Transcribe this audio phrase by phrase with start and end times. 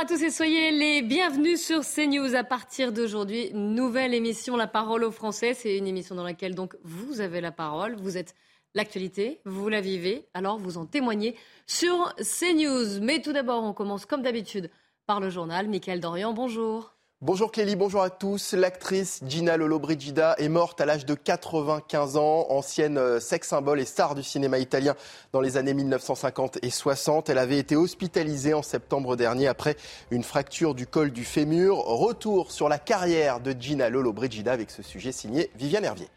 [0.00, 2.34] À tous et soyez les bienvenus sur CNews.
[2.34, 5.52] À partir d'aujourd'hui, nouvelle émission La parole aux Français.
[5.52, 7.96] C'est une émission dans laquelle donc vous avez la parole.
[7.96, 8.34] Vous êtes
[8.74, 11.36] l'actualité, vous la vivez, alors vous en témoignez
[11.66, 13.02] sur CNews.
[13.02, 14.70] Mais tout d'abord, on commence comme d'habitude
[15.04, 15.68] par le journal.
[15.68, 16.94] Michael Dorian, bonjour.
[17.22, 18.54] Bonjour Kelly, bonjour à tous.
[18.54, 23.84] L'actrice Gina Lollobrigida est morte à l'âge de 95 ans, ancienne euh, sex symbole et
[23.84, 24.94] star du cinéma italien
[25.34, 27.28] dans les années 1950 et 60.
[27.28, 29.76] Elle avait été hospitalisée en septembre dernier après
[30.10, 31.76] une fracture du col du fémur.
[31.76, 36.08] Retour sur la carrière de Gina Lollobrigida avec ce sujet signé Viviane Hervier.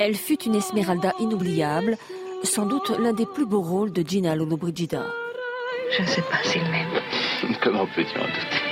[0.00, 1.96] Elle fut une Esmeralda inoubliable,
[2.42, 5.04] sans doute l'un des plus beaux rôles de Gina Lollobrigida.
[5.92, 6.88] Je ne sais pas, c'est le même.
[7.60, 8.62] Comment peux-tu en douter?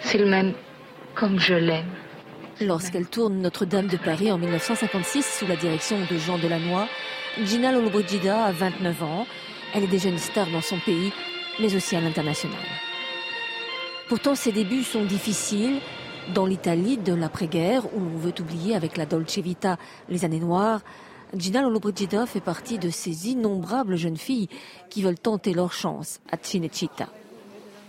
[0.00, 0.52] C'est le même
[1.14, 1.90] comme je l'aime.
[2.60, 6.86] Lorsqu'elle tourne Notre-Dame de Paris en 1956 sous la direction de Jean Delannoy,
[7.44, 9.26] Gina Lollobrigida a 29 ans.
[9.74, 11.12] Elle est déjà une star dans son pays,
[11.60, 12.58] mais aussi à l'international.
[14.08, 15.80] Pourtant, ses débuts sont difficiles.
[16.34, 19.78] Dans l'Italie de l'après-guerre, où l'on veut oublier avec la Dolce Vita
[20.10, 20.82] les années noires,
[21.34, 24.48] Gina Lollobrigida fait partie de ces innombrables jeunes filles
[24.88, 27.08] qui veulent tenter leur chance à Cinecittà.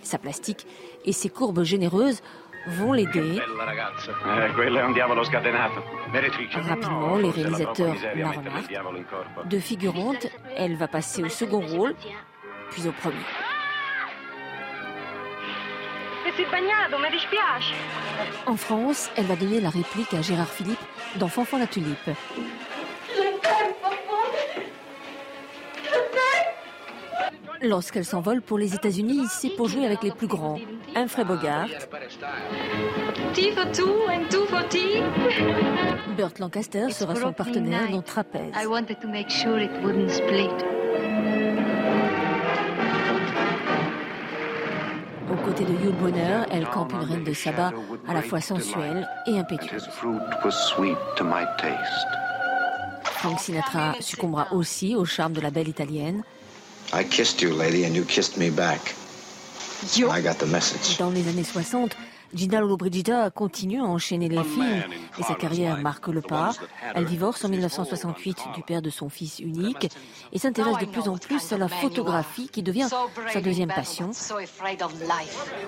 [0.04, 0.66] Sa plastique
[1.06, 2.22] et ses courbes généreuses
[2.68, 3.40] vont l'aider.
[6.54, 9.48] Rapidement, les réalisateurs la remarquent.
[9.50, 11.96] De figurante, elle va passer au second rôle,
[12.72, 13.16] puis au premier.
[18.46, 20.80] En France, elle va donner la réplique à Gérard Philippe
[21.16, 22.10] dans Fanfan la Tulipe.
[27.62, 30.60] Lorsqu'elle s'envole pour les États-Unis, c'est pour jouer avec les plus grands.
[30.96, 31.68] Humphrey Bogart.
[36.18, 38.54] Burt Lancaster sera son partenaire dans Trapèze.
[45.32, 47.72] Aux côtés de Yul Brynner, elle campe une reine de sabbat
[48.08, 49.88] à la fois sensuelle et impétueuse.
[53.04, 56.24] Frank Sinatra succombera aussi au charme de la belle italienne.
[56.92, 58.96] I kissed you, lady, and you kissed me back.
[59.96, 60.98] I got the message.
[60.98, 61.96] Dans les années 60,
[62.34, 64.84] Gina Lollobrigida continue à enchaîner les films
[65.20, 66.52] et sa carrière marque le pas.
[66.96, 69.88] Elle divorce en 1968 du père de son fils unique
[70.34, 72.90] et s'intéresse de plus en plus à la photographie qui devient
[73.32, 74.10] sa deuxième passion.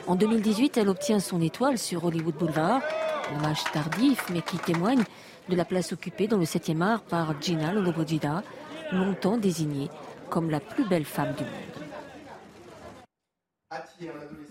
[0.08, 2.81] En 2018, elle obtient son étoile sur Hollywood Boulevard,
[3.31, 5.04] un hommage tardif mais qui témoigne
[5.50, 8.44] de la place occupée dans le 7e art par Gina Lollobrigida,
[8.92, 9.90] longtemps désignée
[10.31, 11.52] comme la plus belle femme du monde.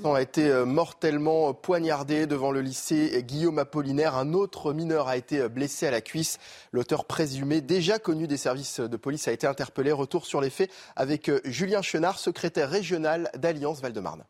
[0.04, 4.14] Un a été mortellement poignardé devant le lycée Guillaume Apollinaire.
[4.14, 6.38] Un autre mineur a été blessé à la cuisse.
[6.72, 9.90] L'auteur présumé, déjà connu des services de police, a été interpellé.
[9.92, 14.24] Retour sur les faits avec Julien Chenard, secrétaire régional d'Alliance Val-de-Marne.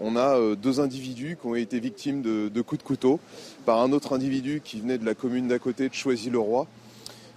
[0.00, 3.20] On a deux individus qui ont été victimes de, de, coups de couteau
[3.66, 6.66] par un autre individu qui venait de la commune d'à côté de Choisy-le-Roi.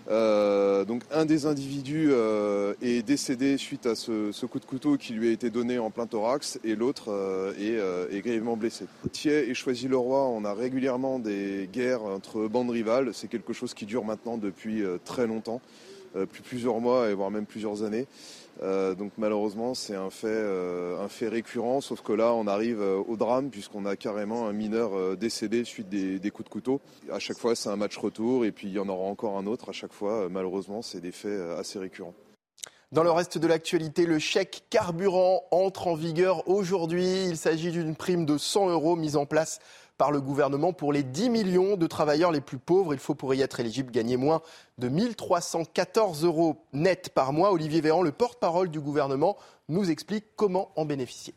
[0.10, 5.14] Euh, donc un des individus euh, est décédé suite à ce, coup de couteau qui
[5.14, 8.86] lui a été donné en plein thorax et l'autre euh, est, est, grièvement blessé.
[9.12, 13.12] Thiers et Choisy-le-Roi, on a régulièrement des guerres entre bandes rivales.
[13.14, 15.62] C'est quelque chose qui dure maintenant depuis très longtemps,
[16.16, 18.08] depuis plusieurs mois et voire même plusieurs années.
[18.62, 22.82] Euh, donc malheureusement c'est un fait, euh, un fait récurrent, sauf que là on arrive
[22.82, 26.82] euh, au drame puisqu'on a carrément un mineur décédé suite des, des, coups de couteau.
[27.12, 29.48] À chaque fois c'est un match retour et puis il y en aura encore un
[29.48, 30.30] autre à chaque fois.
[30.30, 32.14] malheureusement c'est des faits assez récurrents.
[32.92, 37.26] Dans le reste de l'actualité, le chèque carburant entre en vigueur aujourd'hui.
[37.26, 39.60] Il s'agit d'une prime de 100 euros mise en place
[40.04, 42.94] par le gouvernement pour les 10 millions de travailleurs les plus pauvres.
[42.94, 44.42] Il faut pour y être éligible gagner moins
[44.80, 47.54] de 1314 euros net par mois.
[47.54, 49.38] Olivier Véran, le porte-parole du gouvernement,
[49.70, 51.34] nous explique comment en bénéficier.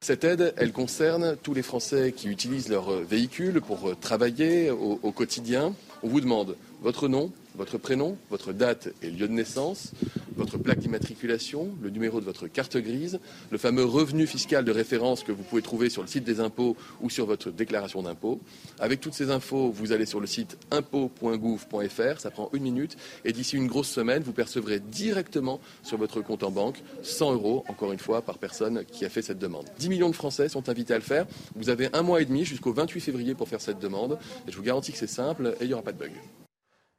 [0.00, 5.12] Cette aide, elle concerne tous les Français qui utilisent leur véhicule pour travailler au, au
[5.12, 5.72] quotidien.
[6.02, 9.92] On vous demande votre nom, votre prénom, votre date et lieu de naissance,
[10.36, 13.18] votre plaque d'immatriculation, le numéro de votre carte grise,
[13.50, 16.76] le fameux revenu fiscal de référence que vous pouvez trouver sur le site des impôts
[17.00, 18.40] ou sur votre déclaration d'impôt.
[18.78, 23.32] Avec toutes ces infos, vous allez sur le site impôt.gouv.fr, ça prend une minute, et
[23.32, 27.92] d'ici une grosse semaine, vous percevrez directement sur votre compte en banque 100 euros, encore
[27.92, 29.66] une fois, par personne qui a fait cette demande.
[29.78, 31.26] 10 millions de Français sont invités à le faire.
[31.54, 34.56] Vous avez un mois et demi jusqu'au 28 février pour faire cette demande, et je
[34.56, 36.12] vous garantis que c'est simple et il n'y aura pas de bug.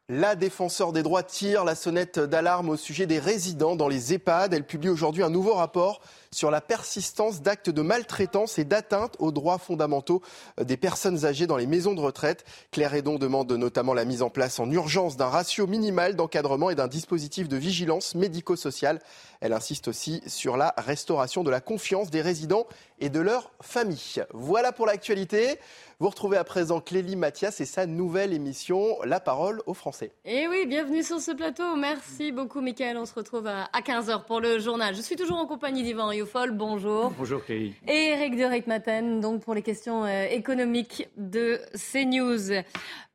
[0.10, 4.54] La défenseur des droits tire la sonnette d'alarme au sujet des résidents dans les EHPAD.
[4.54, 6.00] Elle publie aujourd'hui un nouveau rapport
[6.38, 10.22] sur la persistance d'actes de maltraitance et d'atteinte aux droits fondamentaux
[10.62, 12.46] des personnes âgées dans les maisons de retraite.
[12.70, 16.76] Claire Hédon demande notamment la mise en place en urgence d'un ratio minimal d'encadrement et
[16.76, 19.00] d'un dispositif de vigilance médico-sociale.
[19.42, 22.68] Elle insiste aussi sur la restauration de la confiance des résidents
[23.00, 24.24] et de leurs familles.
[24.32, 25.60] Voilà pour l'actualité.
[26.00, 30.12] Vous retrouvez à présent Clélie Mathias et sa nouvelle émission La parole aux Français.
[30.26, 31.76] Et eh oui, bienvenue sur ce plateau.
[31.76, 32.98] Merci beaucoup, Michael.
[32.98, 34.96] On se retrouve à 15h pour le journal.
[34.96, 36.52] Je suis toujours en compagnie d'Yvan Youfol.
[36.52, 37.12] Bonjour.
[37.18, 37.74] Bonjour, Clélie.
[37.88, 42.64] Et Eric de Ritmaten, donc pour les questions euh, économiques de CNews.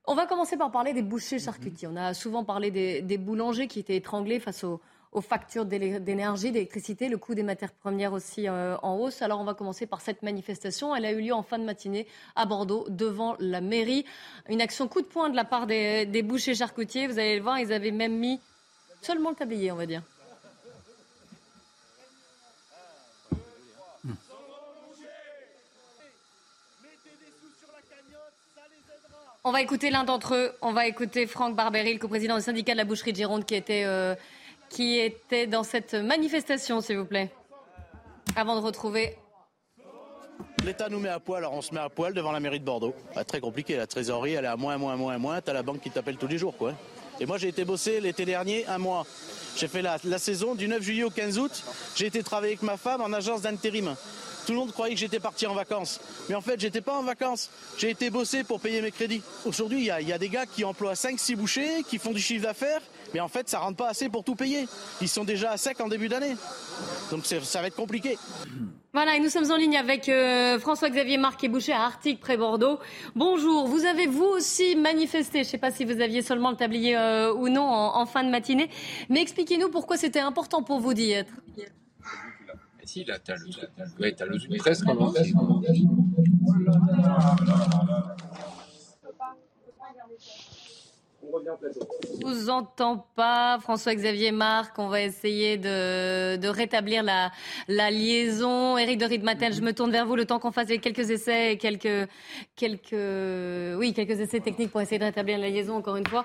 [0.07, 1.89] On va commencer par parler des bouchers charcutiers.
[1.93, 4.81] On a souvent parlé des, des boulangers qui étaient étranglés face aux
[5.13, 9.21] aux factures d'énergie, d'électricité, le coût des matières premières aussi euh, en hausse.
[9.21, 10.97] Alors on va commencer par cette manifestation.
[10.97, 14.07] Elle a eu lieu en fin de matinée à Bordeaux, devant la mairie.
[14.49, 17.07] Une action coup de poing de la part des, bouchers charcutiers.
[17.07, 18.41] Vous allez le voir, ils avaient même mis
[19.03, 20.03] seulement le tablier, on va dire.
[29.45, 30.53] On va écouter l'un d'entre eux.
[30.63, 33.57] On va écouter Franck Barbéry, le coprésident du syndicat de la boucherie de Gironde, qui
[33.57, 34.15] était euh,
[34.69, 37.29] qui était dans cette manifestation, s'il vous plaît
[38.37, 39.19] Avant de retrouver
[40.65, 42.65] L'État nous met à poil, alors on se met à poil devant la mairie de
[42.65, 42.95] Bordeaux.
[43.27, 45.41] très compliqué, la trésorerie elle est à moins, moins, moins, moins.
[45.41, 46.75] T'as la banque qui t'appelle tous les jours, quoi.
[47.23, 49.07] Et moi j'ai été bosser l'été dernier un mois.
[49.57, 51.63] J'ai fait la, saison du 9 juillet au 15 août.
[51.95, 53.95] J'ai été travailler avec ma femme en agence d'intérim.
[54.45, 56.01] Tout le monde croyait que j'étais parti en vacances.
[56.29, 57.49] Mais en fait, j'étais pas en vacances.
[57.79, 59.23] J'ai été bosser pour payer mes crédits.
[59.45, 62.43] Aujourd'hui, il y, y, a des gars qui emploient 5-6 bouchers, qui font du chiffre
[62.43, 62.83] d'affaires
[63.15, 64.67] mais en fait, ça rentre pas assez pour tout payer.
[65.01, 66.37] Ils sont déjà à sec en début d'année.
[67.11, 68.19] Donc ça va être compliqué.
[68.95, 72.37] Voilà, et nous sommes en ligne avec euh, François-Xavier Marc et Boucher à Arctique, près
[72.37, 72.79] Bordeaux.
[73.17, 76.57] Bonjour, vous avez vous aussi manifesté, je ne sais pas si vous aviez seulement le
[76.57, 78.69] tablier euh, ou non en, fin de matinée,
[79.09, 81.33] mais expliquez-nous pourquoi c'était important pour vous d'y être.
[82.85, 84.97] Si, là, t'as le, as le presque en
[91.33, 94.79] on vous entend pas, François-Xavier Marc.
[94.79, 97.31] On va essayer de, rétablir la,
[97.91, 98.77] liaison.
[98.77, 102.09] Éric de Ridmaten, je me tourne vers vous le temps qu'on fasse quelques essais quelques,
[102.57, 106.25] quelques, oui, quelques essais techniques pour essayer de rétablir la liaison encore une fois.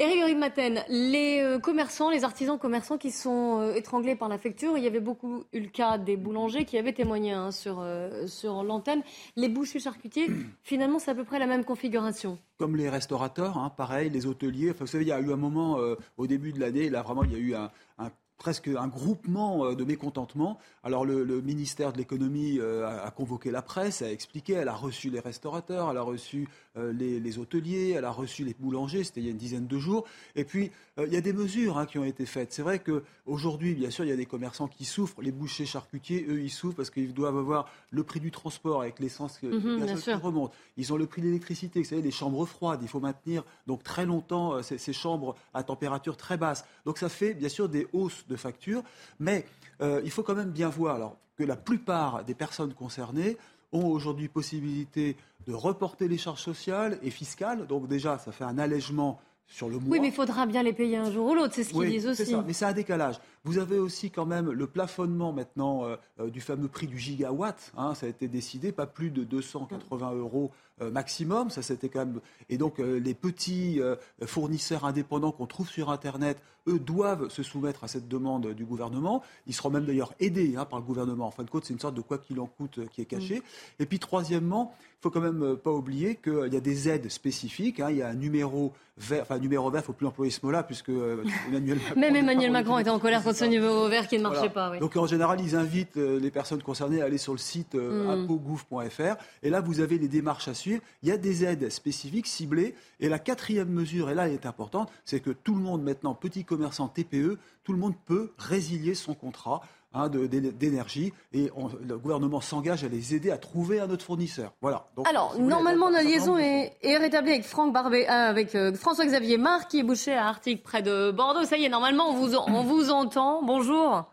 [0.00, 4.78] Éric Maten, les euh, commerçants, les artisans commerçants qui sont euh, étranglés par la facture,
[4.78, 8.28] il y avait beaucoup eu le cas des boulangers qui avaient témoigné hein, sur, euh,
[8.28, 9.02] sur l'antenne.
[9.34, 10.28] Les bouchers charcutiers,
[10.62, 12.38] finalement, c'est à peu près la même configuration.
[12.58, 14.70] Comme les restaurateurs, hein, pareil, les hôteliers.
[14.70, 15.80] Enfin, vous savez, il y a eu un moment
[16.16, 19.66] au début de l'année, là vraiment, il y a eu un, un presque un groupement
[19.66, 20.58] euh, de mécontentement.
[20.84, 25.10] Alors le, ministère de l'économie euh, a, convoqué la presse, a expliqué, elle a reçu
[25.10, 29.24] les restaurateurs, elle a reçu euh, les, hôteliers, elle a reçu les boulangers, c'était il
[29.24, 30.04] y a une dizaine de jours.
[30.36, 30.70] Et puis
[31.06, 32.52] il y a des mesures hein, qui ont été faites.
[32.52, 35.22] C'est vrai qu'aujourd'hui, bien sûr, il y a des commerçants qui souffrent.
[35.22, 38.98] Les bouchers charcutiers, eux, ils souffrent parce qu'ils doivent avoir le prix du transport avec
[38.98, 40.52] l'essence mmh, qui remonte.
[40.76, 42.80] Ils ont le prix de l'électricité, vous savez, les chambres froides.
[42.82, 46.64] Il faut maintenir donc très longtemps ces, ces chambres à température très basse.
[46.84, 48.82] Donc ça fait bien sûr des hausses de facture.
[49.18, 49.44] Mais
[49.80, 53.36] euh, il faut quand même bien voir alors, que la plupart des personnes concernées
[53.72, 55.16] ont aujourd'hui possibilité
[55.46, 57.66] de reporter les charges sociales et fiscales.
[57.66, 59.88] Donc déjà, ça fait un allègement sur le mois.
[59.88, 62.06] Oui, mais il faudra bien les payer un jour ou l'autre, c'est ce qu'ils disent
[62.06, 62.26] aussi.
[62.26, 62.44] Ça.
[62.46, 63.16] Mais c'est un décalage.
[63.48, 67.72] Vous avez aussi quand même le plafonnement maintenant euh, euh, du fameux prix du gigawatt.
[67.78, 70.50] Hein, ça a été décidé, pas plus de 280 euros
[70.82, 71.48] euh, maximum.
[71.48, 72.20] Ça, c'était quand même.
[72.50, 73.80] Et donc, les petits
[74.26, 79.22] fournisseurs indépendants qu'on trouve sur Internet, eux, doivent se soumettre à cette demande du gouvernement.
[79.46, 81.26] Ils seront même d'ailleurs aidés hein, par le gouvernement.
[81.26, 83.38] En fin de compte, c'est une sorte de quoi qu'il en coûte qui est caché.
[83.38, 83.82] Mm.
[83.82, 87.80] Et puis, troisièmement, il faut quand même pas oublier qu'il y a des aides spécifiques.
[87.80, 87.88] Hein.
[87.90, 90.44] Il y a un numéro vert, enfin, numéro vert, il ne faut plus employer ce
[90.44, 90.88] mot-là, puisque
[91.48, 92.00] Emmanuel Macron.
[92.00, 94.78] Même Emmanuel Macron était en colère contre ce niveau vert qui ne marchait pas.
[94.78, 98.16] Donc en général, ils invitent euh, les personnes concernées à aller sur le site euh,
[98.16, 99.16] mm.
[99.42, 100.82] Et là, vous avez les démarches à suivre.
[101.02, 102.74] Il y a des aides spécifiques, ciblées.
[103.00, 106.14] Et la quatrième mesure, et là, elle est importante, c'est que tout le monde maintenant,
[106.14, 109.60] petits commerçants, TPE, tout le monde peut résilier son contrat.
[109.98, 111.50] Hein, d'énergie et
[111.86, 114.52] le gouvernement s'engage à les aider à trouver un autre fournisseur.
[114.60, 114.86] Voilà.
[115.08, 119.80] Alors, normalement, la liaison est, rétablie avec, Franck Barbet, euh, avec euh, François-Xavier Marc, qui
[119.80, 121.44] est bouché à Arctique, près de Bordeaux.
[121.44, 123.42] Ça y est, normalement, on vous, on vous entend.
[123.42, 124.04] Bonjour.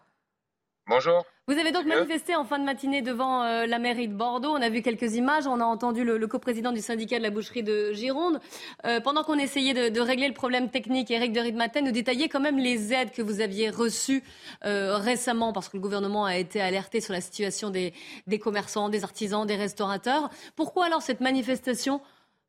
[0.87, 1.23] Bonjour.
[1.47, 4.49] Vous avez donc manifesté en fin de matinée devant euh, la mairie de Bordeaux.
[4.49, 5.45] On a vu quelques images.
[5.45, 8.39] On a entendu le, coprésident du syndicat de la boucherie de Gironde.
[8.87, 12.39] Euh, pendant qu'on essayait de, régler le problème technique, Eric de Ritmaten nous détaillait quand
[12.39, 14.23] même les aides que vous aviez reçues
[14.65, 17.93] euh, récemment, parce que le gouvernement a été alerté sur la situation des,
[18.25, 20.31] des commerçants, des artisans, des restaurateurs.
[20.55, 22.01] Pourquoi alors cette manifestation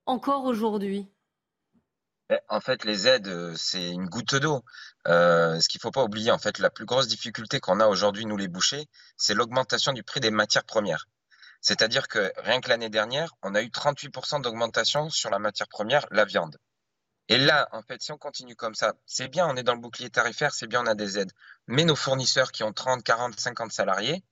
[0.07, 1.07] encore aujourd'hui?
[2.49, 4.65] En fait, les aides, euh, c'est une goutte d'eau.
[5.07, 7.87] Euh, ce qu'il ne faut pas oublier, en fait, la plus grosse difficulté qu'on a
[7.87, 11.07] aujourd'hui, nous les bouchers, c'est l'augmentation du prix des matières premières.
[11.61, 16.07] C'est-à-dire que rien que l'année dernière, on a eu 38% d'augmentation sur la matière première,
[16.11, 16.59] la viande.
[17.29, 19.81] Et là, en fait, si on continue comme ça, c'est bien, on est dans le
[19.81, 21.33] bouclier tarifaire, c'est bien, on a des aides.
[21.67, 24.23] Mais nos fournisseurs qui ont 30, 40, 50 salariés,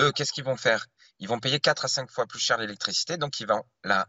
[0.00, 0.86] eux, qu'est-ce qu'ils vont faire?
[1.20, 4.08] Ils vont payer 4 à 5 fois plus cher l'électricité, donc ils vont la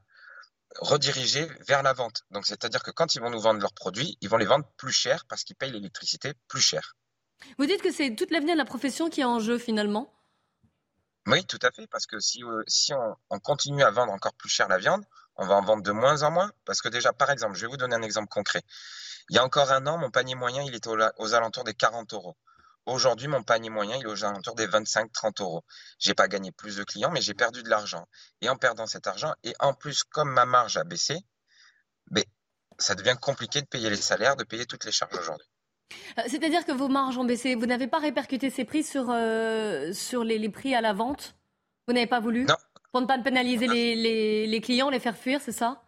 [0.79, 2.23] rediriger vers la vente.
[2.31, 4.93] Donc, c'est-à-dire que quand ils vont nous vendre leurs produits, ils vont les vendre plus
[4.93, 6.95] cher parce qu'ils payent l'électricité plus cher.
[7.57, 10.13] Vous dites que c'est toute l'avenir de la profession qui est en jeu finalement?
[11.27, 12.93] Oui, tout à fait, parce que si, euh, si
[13.29, 16.23] on, continue à vendre encore plus cher la viande, on va en vendre de moins
[16.23, 16.51] en moins.
[16.65, 18.63] Parce que déjà, par exemple, je vais vous donner un exemple concret.
[19.29, 22.13] Il y a encore un an, mon panier moyen, il était aux alentours des 40
[22.13, 22.35] euros.
[22.85, 25.63] Aujourd'hui, mon panier moyen, il est aux alentours des 25-30 euros.
[25.99, 28.07] J'ai pas gagné plus de clients, mais j'ai perdu de l'argent.
[28.41, 31.19] Et en perdant cet argent, et en plus, comme ma marge a baissé,
[32.09, 32.23] ben,
[32.79, 35.47] ça devient compliqué de payer les salaires, de payer toutes les charges aujourd'hui.
[36.17, 37.53] Euh, c'est-à-dire que vos marges ont baissé.
[37.53, 41.35] Vous n'avez pas répercuté ces prix sur, euh, sur les, prix à la vente?
[41.87, 42.45] Vous n'avez pas voulu?
[42.45, 42.55] Non.
[42.91, 45.83] Pour ne pas pénaliser les, les clients, les faire fuir, c'est ça?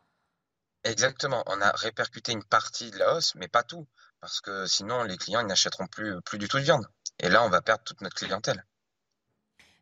[0.83, 1.43] Exactement.
[1.47, 3.87] On a répercuté une partie de la hausse, mais pas tout
[4.23, 6.87] parce que sinon les clients n'achèteront plus, plus du tout de viande.
[7.19, 8.63] Et là, on va perdre toute notre clientèle.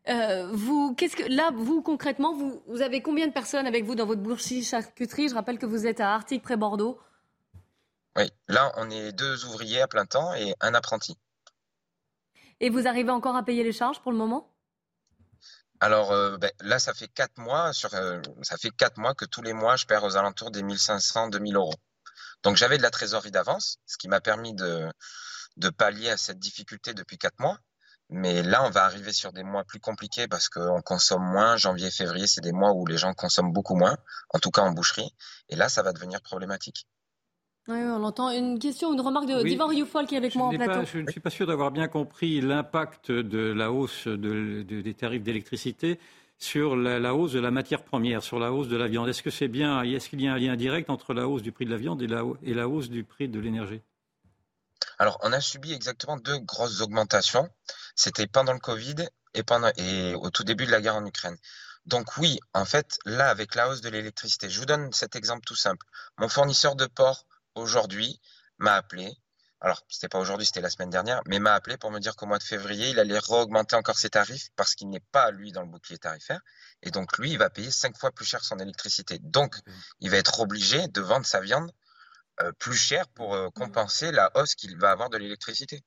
[0.08, 3.94] Euh, vous, qu'est-ce que là, vous concrètement, vous, vous, avez combien de personnes avec vous
[3.94, 5.28] dans votre boucherie charcuterie?
[5.28, 6.98] Je rappelle que vous êtes à Arctique près Bordeaux.
[8.16, 11.16] Oui, là, on est deux ouvriers à plein temps et un apprenti.
[12.58, 14.52] Et vous arrivez encore à payer les charges pour le moment?
[15.78, 17.72] Alors euh, ben, là, ça fait quatre mois.
[17.72, 20.64] Sur, euh, ça fait quatre mois que tous les mois, je perds aux alentours des
[20.64, 21.74] 1500, 2000 euros.
[22.42, 24.88] Donc j'avais de la trésorerie d'avance, ce qui m'a permis de,
[25.56, 27.58] de pallier à cette difficulté depuis quatre mois.
[28.08, 31.56] Mais là, on va arriver sur des mois plus compliqués parce qu'on consomme moins.
[31.56, 33.96] Janvier, février, c'est des mois où les gens consomment beaucoup moins,
[34.30, 35.14] en tout cas en boucherie.
[35.48, 36.86] Et là, ça va devenir problématique.
[37.68, 38.30] Oui, on l'entend.
[38.30, 40.84] Une question, une remarque de d'Ivan Rioufol qui est avec moi en plateau.
[40.84, 46.00] je ne suis pas sûr d'avoir bien compris l'impact de la hausse des tarifs d'électricité
[46.42, 49.08] sur la, hausse de la matière première, sur la hausse de la viande.
[49.08, 51.52] Est-ce que c'est bien, est-ce qu'il y a un lien direct entre la hausse du
[51.52, 52.08] prix de la viande et
[52.52, 53.80] la, hausse du prix de l'énergie?
[54.98, 57.48] Alors, on a subi exactement deux grosses augmentations.
[57.94, 58.96] C'était pendant le Covid
[59.34, 61.36] et, pendant, et au tout début de la guerre en Ukraine.
[61.86, 65.44] Donc oui, en fait, là, avec la hausse de l'électricité, je vous donne cet exemple
[65.46, 65.86] tout simple.
[66.18, 68.20] Mon fournisseur de porc, aujourd'hui,
[68.58, 69.16] m'a appelé
[69.62, 72.26] alors c'était pas aujourd'hui, c'était la semaine dernière, mais m'a appelé pour me dire qu'au
[72.26, 75.62] mois de février, il allait réaugmenter encore ses tarifs parce qu'il n'est pas, lui, dans
[75.62, 76.40] le bouclier tarifaire.
[76.82, 79.20] Et donc, lui, il va payer cinq fois plus cher son électricité.
[79.20, 79.54] Donc,
[80.00, 81.70] il va être obligé de vendre sa viande
[82.40, 85.84] euh, plus cher pour euh, compenser la hausse qu'il va avoir de l'électricité.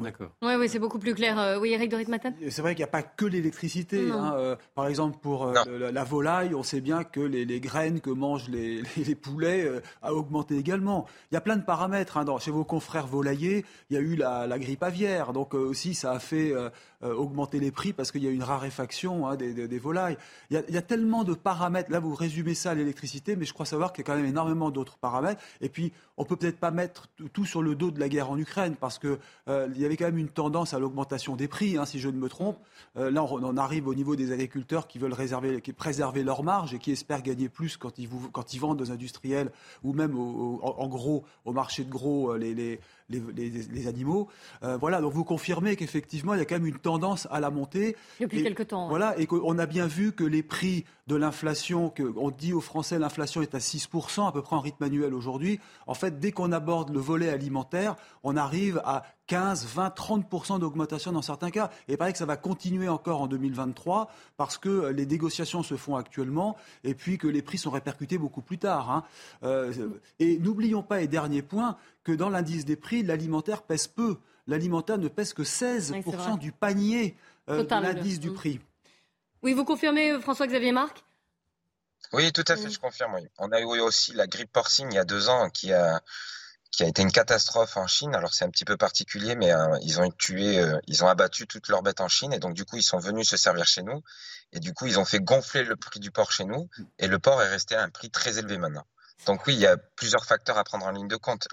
[0.00, 0.30] D'accord.
[0.42, 1.38] Oui, oui, c'est beaucoup plus clair.
[1.38, 4.10] Euh, oui, Eric Dorit Matin C'est vrai qu'il n'y a pas que l'électricité.
[4.10, 8.10] Hein, euh, par exemple, pour euh, la, volaille, on sait bien que les, graines que
[8.10, 8.82] mangent les,
[9.22, 9.68] poulets
[10.02, 11.06] a augmenté également.
[11.30, 12.16] Il y a plein de paramètres.
[12.16, 15.32] Hein, chez vos confrères volaillers, il y a eu la, grippe aviaire.
[15.32, 16.54] Donc aussi, ça a fait
[17.02, 20.16] augmenter les prix parce qu'il y a une raréfaction hein, des, volailles.
[20.50, 21.90] Il y, a, tellement de paramètres.
[21.90, 24.28] Là, vous résumez ça à l'électricité, mais je crois savoir qu'il y a quand même
[24.28, 25.42] énormément d'autres paramètres.
[25.60, 28.38] Et puis, on peut peut-être pas mettre tout sur le dos de la guerre en
[28.38, 31.84] Ukraine parce que il y avait quand même une tendance à l'augmentation des prix, hein,
[31.84, 32.56] si je ne me trompe.
[32.96, 36.42] Euh, là, on en arrive au niveau des agriculteurs qui veulent réserver, qui préserver leur
[36.42, 39.50] marge et qui espèrent gagner plus quand ils, quand ils vendent aux industriels
[39.82, 42.80] ou même en gros au marché de gros euh, les, les
[43.10, 44.28] les, animaux.
[44.62, 47.50] Euh, voilà, donc vous confirmez qu'effectivement, il y a quand même une tendance à la
[47.50, 47.96] montée.
[48.20, 48.88] Depuis quelques temps.
[48.88, 52.96] Voilà, et qu'on a bien vu que les prix de l'inflation, on dit aux Français
[52.96, 55.58] l'inflation est à 6% à peu près en rythme annuel aujourd'hui.
[55.88, 61.10] En fait, dès qu'on aborde le volet alimentaire, on arrive à 15, 20, 30% d'augmentation
[61.10, 61.70] dans certains cas.
[61.88, 65.76] Et il paraît que ça va continuer encore en 2023 parce que les négociations se
[65.76, 68.88] font actuellement et puis que les prix sont répercutés beaucoup plus tard.
[68.92, 69.02] Hein.
[69.42, 69.72] Euh,
[70.20, 74.18] et n'oublions pas, et dernier point, que dans l'indice des prix, l'alimentaire pèse peu.
[74.46, 77.16] L'alimentaire ne pèse que 16% du panier
[77.48, 78.60] euh, de l'indice du prix.
[79.42, 81.02] Oui, vous confirmez, euh, François-Xavier Marc?
[82.12, 83.18] Oui, tout à fait, je confirme.
[83.38, 86.00] On a eu aussi la grippe porcine il y a deux ans qui a,
[86.72, 88.14] qui a été une catastrophe en Chine.
[88.14, 91.46] Alors c'est un petit peu particulier, mais euh, ils ont tué, euh, ils ont abattu
[91.46, 93.82] toutes leurs bêtes en Chine et donc du coup ils sont venus se servir chez
[93.82, 94.02] nous
[94.52, 96.68] et du coup ils ont fait gonfler le prix du porc chez nous
[96.98, 98.86] et le porc est resté à un prix très élevé maintenant.
[99.26, 101.46] Donc oui, il y a plusieurs facteurs à prendre en ligne de compte.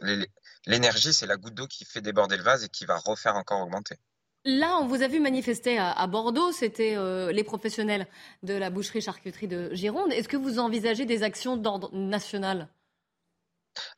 [0.66, 3.62] L'énergie, c'est la goutte d'eau qui fait déborder le vase et qui va refaire encore
[3.62, 4.00] augmenter.
[4.46, 8.08] Là, on vous a vu manifester à, Bordeaux, c'était euh, les professionnels
[8.44, 10.14] de la boucherie-charcuterie de Gironde.
[10.14, 12.70] Est-ce que vous envisagez des actions d'ordre national?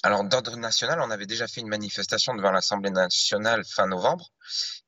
[0.03, 4.31] Alors, d'ordre national, on avait déjà fait une manifestation devant l'Assemblée nationale fin novembre.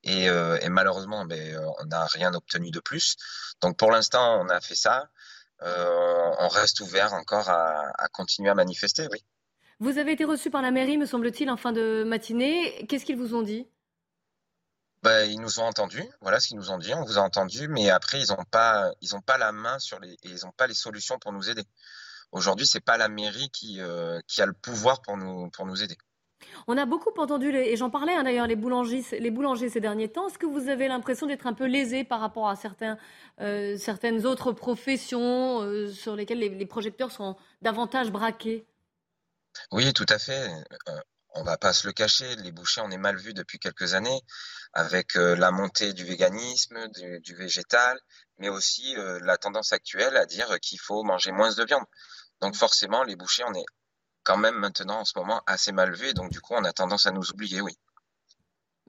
[0.03, 3.15] Et, euh, malheureusement, ben, on n'a rien obtenu de plus.
[3.61, 5.09] Donc, pour l'instant, on a fait ça.
[5.63, 9.23] Euh, on reste ouvert encore à, continuer à manifester, oui.
[9.79, 12.85] Vous avez été reçu par la mairie, me semble-t-il, en fin de matinée.
[12.87, 13.67] Qu'est-ce qu'ils vous ont dit?
[15.03, 17.67] Ben, ils nous ont entendus, voilà ce qu'ils nous ont dit, on vous a entendu,
[17.67, 20.67] mais après ils n'ont pas, ils ont pas la main sur les, ils n'ont pas
[20.67, 21.63] les solutions pour nous aider.
[22.31, 25.83] Aujourd'hui, c'est pas la mairie qui, euh, qui a le pouvoir pour nous, pour nous
[25.83, 25.97] aider.
[26.67, 30.09] On a beaucoup entendu, et j'en parlais hein, d'ailleurs, les boulangers, les boulangers ces derniers
[30.09, 30.27] temps.
[30.27, 32.97] Est-ce que vous avez l'impression d'être un peu lésé par rapport à certains,
[33.41, 38.65] euh, certaines autres professions euh, sur lesquelles les, projecteurs sont davantage braqués?
[39.71, 40.47] Oui, tout à fait.
[41.33, 44.21] On va pas se le cacher, les bouchers, on est mal vus depuis quelques années,
[44.73, 47.99] avec la montée du véganisme, du, végétal,
[48.37, 51.85] mais aussi la tendance actuelle à dire qu'il faut manger moins de viande.
[52.41, 53.65] Donc forcément, les bouchers, on est
[54.23, 57.05] quand même maintenant en ce moment assez mal et donc du coup, on a tendance
[57.05, 57.77] à nous oublier, oui.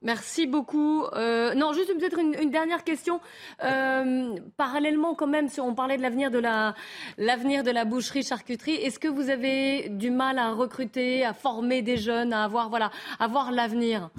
[0.02, 1.04] Merci beaucoup.
[1.12, 3.20] Euh, non, juste peut-être une, dernière question.
[3.62, 9.08] Euh, parallèlement, quand même, si on parlait de l'avenir de la boucherie charcuterie, est-ce que
[9.08, 12.90] vous avez du mal à recruter, à former des jeunes, à avoir voilà,
[13.52, 14.10] l'avenir?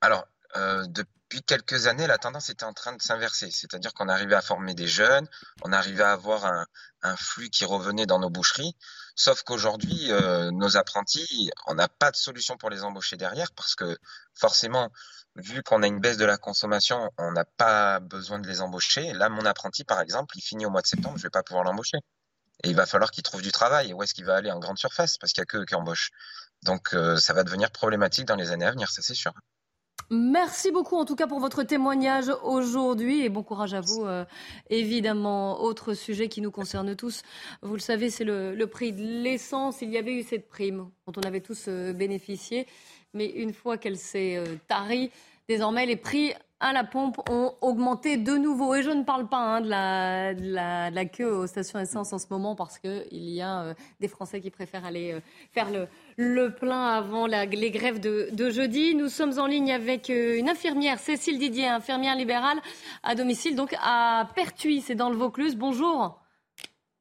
[0.00, 0.24] Alors,
[0.56, 3.50] euh, depuis quelques années, la tendance était en train de s'inverser.
[3.50, 5.26] C'est-à-dire qu'on arrivait à former des jeunes,
[5.62, 8.76] on arrivait à avoir un, flux qui revenait dans nos boucheries.
[9.18, 13.74] Sauf qu'aujourd'hui, euh, nos apprentis, on n'a pas de solution pour les embaucher derrière parce
[13.74, 13.96] que
[14.34, 14.90] forcément,
[15.36, 19.14] vu qu'on a une baisse de la consommation, on n'a pas besoin de les embaucher.
[19.14, 21.42] Là, mon apprenti, par exemple, il finit au mois de septembre, je ne vais pas
[21.42, 21.96] pouvoir l'embaucher.
[22.62, 23.94] Et il va falloir qu'il trouve du travail.
[23.94, 25.16] Où est-ce qu'il va aller en grande surface?
[25.16, 26.10] Parce qu'il n'y a que qui embauchent.
[26.62, 29.32] Donc, euh, ça va devenir problématique dans les années à venir, ça c'est sûr.
[30.08, 34.04] Merci beaucoup en tout cas pour votre témoignage aujourd'hui et bon courage à vous.
[34.04, 34.24] Euh,
[34.70, 37.22] évidemment, autre sujet qui nous concerne tous,
[37.62, 39.82] vous le savez, c'est le, prix de l'essence.
[39.82, 42.68] Il y avait eu cette prime dont on avait tous euh, bénéficié,
[43.14, 45.10] mais une fois qu'elle s'est euh, tarie,
[45.48, 48.74] désormais les prix à la pompe ont augmenté de nouveau.
[48.74, 52.18] Et je ne parle pas hein, de, la, de, la, queue aux stations essence en
[52.18, 55.20] ce moment parce qu'il y a euh, des Français qui préfèrent aller euh,
[55.52, 58.94] faire le, le, plein avant les grèves de, de, jeudi.
[58.94, 62.58] Nous sommes en ligne avec euh, une infirmière, Cécile Didier, infirmière libérale
[63.02, 65.56] à domicile, donc à Pertuis, c'est dans le Vaucluse.
[65.56, 66.20] Bonjour.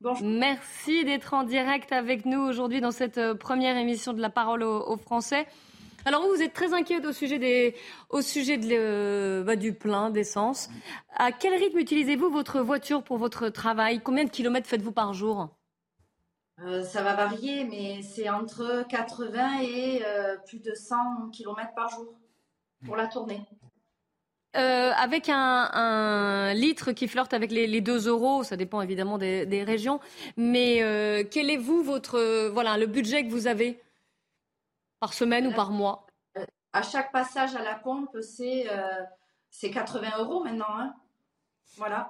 [0.01, 0.27] Bonjour.
[0.27, 4.97] Merci d'être en direct avec nous aujourd'hui dans cette première émission de la parole aux
[4.97, 5.47] Français.
[6.07, 7.75] Alors vous, vous êtes très inquiète au sujet, des,
[8.11, 10.69] au sujet de, bah, du plein d'essence.
[11.15, 14.01] À quel rythme utilisez-vous votre voiture pour votre travail?
[14.01, 15.49] Combien de kilomètres faites-vous par jour?
[16.61, 21.89] Euh, ça va varier, mais c'est entre 80 et euh, plus de 100 km par
[21.89, 22.13] jour
[22.85, 23.41] pour la tournée.
[24.55, 29.63] Euh, avec un, litre qui flirte avec les, 2 euros, ça dépend évidemment des, des
[29.63, 29.99] régions,
[30.37, 30.77] mais
[31.31, 33.81] quel est vous votre voilà le budget que vous avez?
[35.05, 39.03] Par semaine ou par mois euh, À chaque passage à la pompe, c'est euh,
[39.61, 40.65] 80 euros maintenant.
[40.67, 40.95] Hein.
[41.77, 42.09] voilà.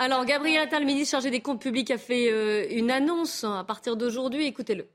[0.00, 3.62] Alors, Gabriel Attal, le ministre chargé des comptes publics, a fait euh, une annonce à
[3.62, 4.44] partir d'aujourd'hui.
[4.44, 4.90] Écoutez-le.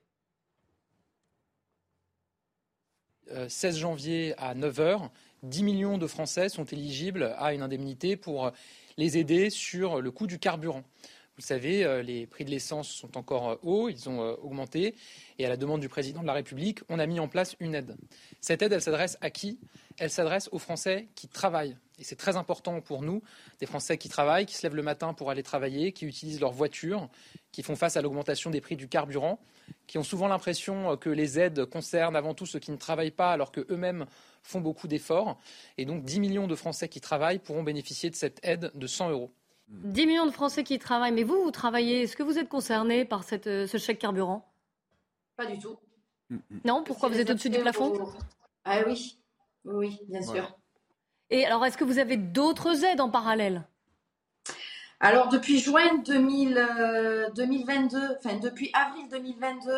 [3.48, 5.10] 16 janvier à 9h,
[5.44, 8.52] 10 millions de Français sont éligibles à une indemnité pour
[8.98, 10.84] les aider sur le coût du carburant.
[11.42, 14.94] Vous savez, euh, les prix de l'essence sont encore euh, hauts, ils ont euh, augmenté.
[15.40, 17.74] Et à la demande du président de la République, on a mis en place une
[17.74, 17.98] aide.
[18.42, 19.60] Cette aide, elle s'adresse à qui?
[19.98, 21.76] Elle s'adresse aux Français qui travaillent.
[21.98, 23.24] Et c'est très important pour nous,
[23.60, 26.52] des Français qui travaillent, qui se lèvent le matin pour aller travailler, qui utilisent leur
[26.52, 27.10] voiture,
[27.52, 29.40] qui font face à l'augmentation des prix du carburant,
[29.88, 33.32] qui ont souvent l'impression que les aides concernent avant tout ceux qui ne travaillent pas
[33.32, 34.06] alors qu'eux-mêmes
[34.44, 35.40] font beaucoup d'efforts.
[35.80, 39.10] Et donc 10 millions de Français qui travaillent pourront bénéficier de cette aide de 100
[39.10, 39.32] euros.
[39.72, 42.04] 10 millions de Français qui travaillent, mais vous, vous travaillez.
[42.04, 44.46] Est-ce que vous êtes concerné par cette, euh, ce chèque carburant?
[45.38, 45.78] Pas du tout.
[46.66, 46.84] Non?
[46.84, 47.94] Pourquoi vous êtes au-dessus du plafond?
[48.64, 49.18] Ah oui,
[49.66, 50.58] oui, bien sûr.
[51.30, 53.64] Et alors, est-ce que vous avez d'autres aides en parallèle?
[55.04, 59.72] Alors depuis juin 2022, euh, enfin depuis avril 2022,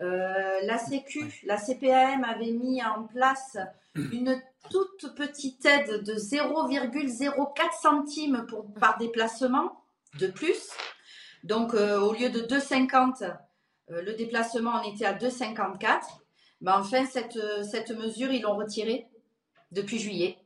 [0.00, 3.56] euh, la Sécu, la CPAM avait mis en place
[3.94, 4.38] une
[4.70, 9.82] toute petite aide de 0,04 centimes pour, par déplacement
[10.18, 10.70] de plus.
[11.44, 13.36] Donc, euh, au lieu de 2,50,
[13.90, 16.00] euh, le déplacement, on était à 2,54.
[16.60, 17.38] Mais enfin, cette,
[17.70, 19.06] cette mesure, ils l'ont retirée
[19.70, 20.38] depuis juillet.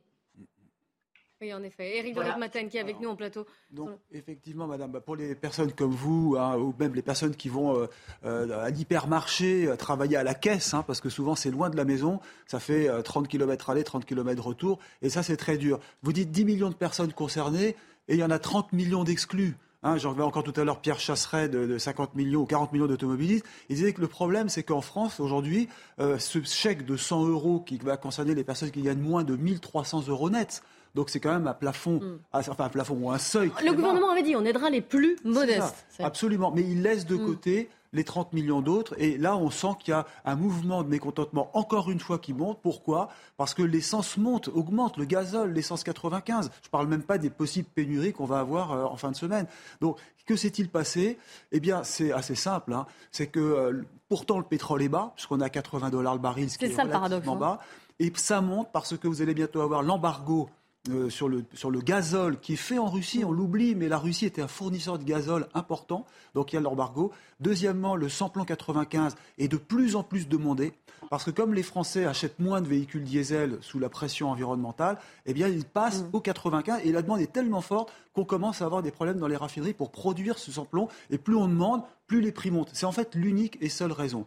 [1.43, 1.97] Oui, en effet.
[1.97, 2.37] Éric voilà.
[2.37, 3.45] Matin qui est avec nous en plateau.
[3.69, 7.77] Donc, effectivement, madame, pour les personnes comme vous, hein, ou même les personnes qui vont
[7.77, 7.87] euh,
[8.23, 11.75] euh, à l'hypermarché euh, travailler à la caisse, hein, parce que souvent c'est loin de
[11.75, 15.81] la maison, ça fait 30 km aller, 30 km retour, et ça c'est très dur.
[16.01, 17.75] Vous dites 10 millions de personnes concernées,
[18.07, 19.57] et il y en a 30 millions d'exclus.
[19.85, 22.71] Hein, J'en reviens encore tout à l'heure Pierre Chasseret de, de, 50 millions ou 40
[22.71, 23.45] millions d'automobilistes.
[23.67, 27.77] Il disait que le problème, c'est qu'en France, aujourd'hui, ce chèque de 100 euros qui
[27.79, 30.63] va concerner les personnes qui gagnent moins de 1300 euros nets,
[30.95, 32.19] donc c'est quand même un plafond, mm.
[32.33, 33.51] enfin un plafond ou un seuil.
[33.63, 35.85] Le gouvernement avait dit on aidera les plus modestes.
[35.99, 37.25] Absolument, mais il laisse de mm.
[37.25, 38.95] côté les 30 millions d'autres.
[38.97, 42.33] Et là, on sent qu'il y a un mouvement de mécontentement, encore une fois, qui
[42.33, 42.59] monte.
[42.61, 43.09] Pourquoi?
[43.37, 46.49] Parce que l'essence monte, augmente, le gazole, l'essence 95.
[46.61, 49.15] Je ne parle même pas des possibles pénuries qu'on va avoir euh, en fin de
[49.15, 49.45] semaine.
[49.79, 51.17] Donc, que s'est-il passé?
[51.51, 52.73] Eh bien, c'est assez simple.
[52.73, 52.87] Hein.
[53.11, 56.57] C'est que euh, pourtant, le pétrole est bas, puisqu'on a 80 dollars le baril, ce
[56.57, 57.39] qui est, ça, relativement hein.
[57.39, 57.59] bas.
[57.99, 60.49] Et ça monte parce que vous allez bientôt avoir l'embargo
[60.89, 63.97] euh, sur, le, sur le gazole qui est fait en Russie, on l'oublie, mais la
[63.97, 67.13] Russie était un fournisseur de gazole important, donc il y a l'embargo.
[67.39, 70.73] Deuxièmement, le samplon 95 est de plus en plus demandé,
[71.09, 75.33] parce que comme les Français achètent moins de véhicules diesel sous la pression environnementale, eh
[75.33, 76.09] bien ils passent mmh.
[76.11, 79.27] au 95 et la demande est tellement forte qu'on commence à avoir des problèmes dans
[79.27, 82.71] les raffineries pour produire ce samplon, et plus on demande, plus les prix montent.
[82.73, 84.25] C'est en fait l'unique et seule raison.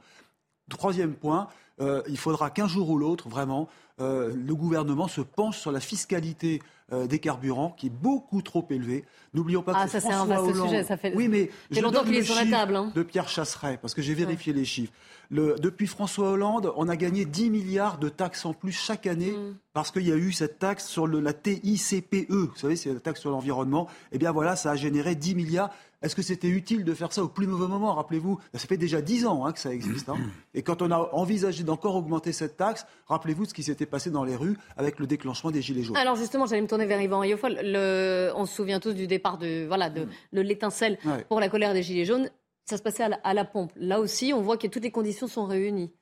[0.70, 1.48] Troisième point,
[1.82, 5.80] euh, il faudra qu'un jour ou l'autre, vraiment, euh, le gouvernement se penche sur la
[5.80, 6.60] fiscalité
[6.92, 9.04] euh, des carburants qui est beaucoup trop élevée.
[9.32, 10.68] N'oublions pas ah, que ça c'est François un vaste Hollande.
[10.68, 11.14] Sujet, ça fait...
[11.16, 12.76] Oui, mais je longtemps qu'il est sur la table.
[12.76, 12.92] Hein.
[12.94, 14.58] De Pierre Chasseret, parce que j'ai vérifié ouais.
[14.60, 14.92] les chiffres.
[15.30, 19.32] Le, depuis François Hollande, on a gagné 10 milliards de taxes en plus chaque année
[19.32, 19.56] mm.
[19.72, 22.30] parce qu'il y a eu cette taxe sur le, la TICPE.
[22.30, 23.88] Vous savez, c'est la taxe sur l'environnement.
[24.12, 25.70] Eh bien voilà, ça a généré 10 milliards.
[26.02, 29.00] Est-ce que c'était utile de faire ça au plus mauvais moment Rappelez-vous, ça fait déjà
[29.00, 30.08] 10 ans hein, que ça existe.
[30.08, 30.18] Hein.
[30.54, 34.10] Et quand on a envisagé d'encore augmenter cette taxe, rappelez-vous de ce qui s'était passé
[34.10, 35.96] dans les rues avec le déclenchement des Gilets jaunes.
[35.96, 37.58] Alors justement, j'allais me tourner vers Yvan Riofol.
[37.62, 38.30] Le...
[38.34, 41.24] On se souvient tous du départ de, voilà, de, de l'étincelle ouais.
[41.28, 42.30] pour la colère des Gilets jaunes.
[42.64, 43.72] Ça se passait à la, à la pompe.
[43.76, 45.92] Là aussi, on voit que toutes les conditions sont réunies.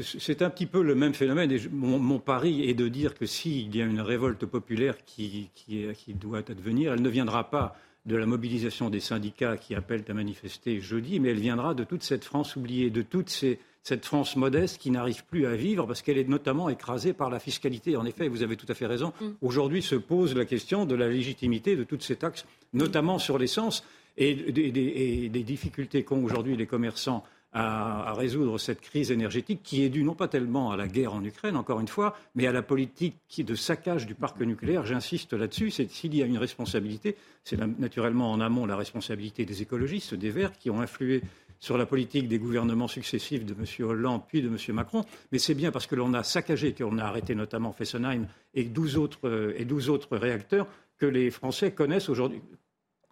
[0.00, 1.50] C'est un petit peu le même phénomène.
[1.50, 5.04] Et je, mon, mon, pari est de dire que s'il y a une révolte populaire
[5.04, 9.74] qui, qui, qui doit advenir, elle ne viendra pas de la mobilisation des syndicats qui
[9.74, 13.60] appellent à manifester jeudi, mais elle viendra de toute cette France oubliée, de toute ces,
[13.82, 17.40] cette France modeste qui n'arrive plus à vivre parce qu'elle est notamment écrasée par la
[17.40, 17.96] fiscalité.
[17.96, 19.12] En effet, vous avez tout à fait raison.
[19.20, 19.26] Mm.
[19.40, 23.84] Aujourd'hui se pose la question de la légitimité de toutes ces taxes, notamment sur l'essence,
[24.16, 30.04] et des, difficultés qu'ont aujourd'hui les commerçants à, résoudre cette crise énergétique qui est due
[30.04, 33.16] non pas tellement à la guerre en Ukraine, encore une fois, mais à la politique
[33.38, 34.86] de saccage du parc nucléaire.
[34.86, 35.70] J'insiste là-dessus.
[35.70, 40.56] S'il y a une responsabilité, c'est naturellement en amont la responsabilité des écologistes, des Verts,
[40.56, 41.22] qui ont influé
[41.62, 43.88] sur la politique des gouvernements successifs de M.
[43.88, 44.56] Hollande puis de M.
[44.74, 48.64] Macron, mais c'est bien parce que l'on a saccagé, qu'on a arrêté notamment Fessenheim et
[48.64, 50.66] 12 autres, et 12 autres réacteurs
[50.98, 52.42] que les Français connaissent aujourd'hui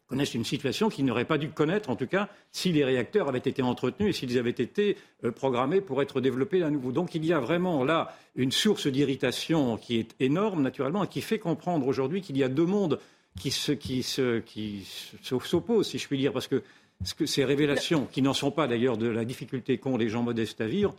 [0.08, 3.38] connaissent une situation qu'ils n'auraient pas dû connaître, en tout cas, si les réacteurs avaient
[3.38, 6.90] été entretenus et s'ils avaient été euh, programmés pour être développés à nouveau.
[6.90, 11.20] Donc il y a vraiment là une source d'irritation qui est énorme, naturellement, et qui
[11.20, 12.98] fait comprendre aujourd'hui qu'il y a deux mondes
[13.38, 14.84] qui, se, qui
[15.22, 16.64] s'opposent, si je puis dire, parce que,
[17.02, 20.66] ces révélations, qui n'en sont pas d'ailleurs de la difficulté qu'ont les gens modestes à
[20.66, 20.94] vivre,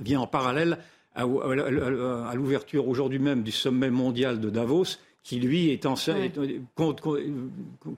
[0.00, 0.78] viennent en parallèle
[1.14, 1.24] à
[2.34, 6.30] l'ouverture aujourd'hui même du sommet mondial de Davos, qui lui est en ouais.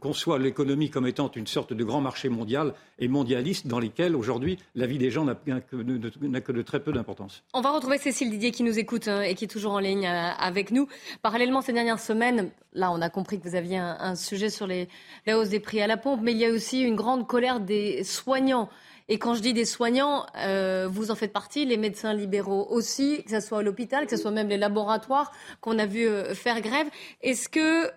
[0.01, 4.59] conçoit l'économie comme étant une sorte de grand marché mondial et mondialiste dans lesquels aujourd'hui
[4.77, 7.43] la vie des gens n'a que, que, de très peu d'importance.
[7.53, 10.07] On va retrouver Cécile Didier qui nous écoute hein, et qui est toujours en ligne
[10.07, 10.87] euh, avec nous.
[11.21, 14.69] Parallèlement, ces dernières semaines, là on a compris que vous aviez un, un sujet sur
[14.69, 14.89] les,
[15.27, 17.59] la hausse des prix à la pompe, mais il y a aussi une grande colère
[17.59, 18.69] des soignants.
[19.09, 23.23] Et quand je dis des soignants, euh, vous en faites partie, les médecins libéraux aussi,
[23.25, 26.35] que ce soit à l'hôpital, que ce soit même les laboratoires qu'on a vu euh,
[26.35, 26.89] faire grève.
[27.21, 27.89] Est-ce que,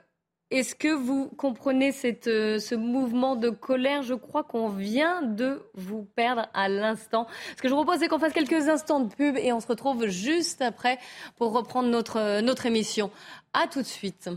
[0.52, 1.92] est que vous comprenez
[2.28, 4.04] euh, ce mouvement de colère?
[4.04, 7.26] Je crois qu'on vient de vous perdre à l'instant.
[7.58, 9.68] Ce que je vous propose, c'est qu'on fasse quelques instants de pub et on se
[9.68, 11.00] retrouve juste après
[11.38, 13.10] pour reprendre notre, notre émission.
[13.54, 14.30] À tout de suite.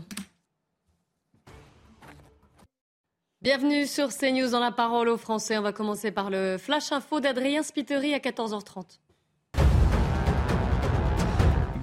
[3.43, 5.57] Bienvenue sur CNews dans la parole aux Français.
[5.57, 8.99] On va commencer par le flash info d'Adrien Spiteri à 14h30.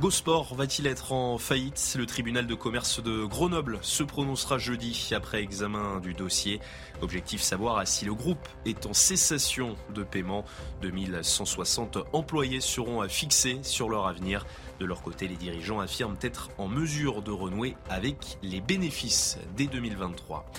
[0.00, 1.96] Gosport va-t-il être en faillite?
[1.98, 6.60] Le tribunal de commerce de Grenoble se prononcera jeudi après examen du dossier.
[7.02, 10.46] Objectif savoir si le groupe est en cessation de paiement.
[10.80, 14.46] 2160 employés seront fixés sur leur avenir.
[14.78, 19.66] De leur côté, les dirigeants affirment être en mesure de renouer avec les bénéfices dès
[19.66, 20.50] 2023.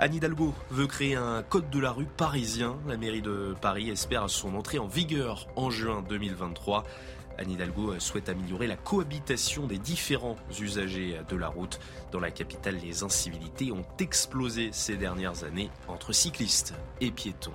[0.00, 2.76] Anne Hidalgo veut créer un code de la rue parisien.
[2.86, 6.84] La mairie de Paris espère son entrée en vigueur en juin 2023.
[7.36, 11.80] Anne Hidalgo souhaite améliorer la cohabitation des différents usagers de la route.
[12.12, 17.52] Dans la capitale, les incivilités ont explosé ces dernières années entre cyclistes et piétons.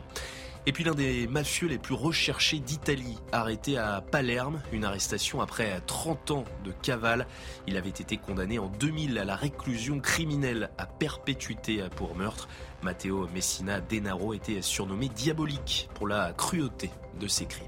[0.65, 5.82] Et puis l'un des mafieux les plus recherchés d'Italie, arrêté à Palerme, une arrestation après
[5.88, 7.28] 30 ans de cavale.
[7.67, 12.47] Il avait été condamné en 2000 à la réclusion criminelle à perpétuité pour meurtre.
[12.82, 17.67] Matteo Messina Denaro était surnommé diabolique pour la cruauté de ses crimes.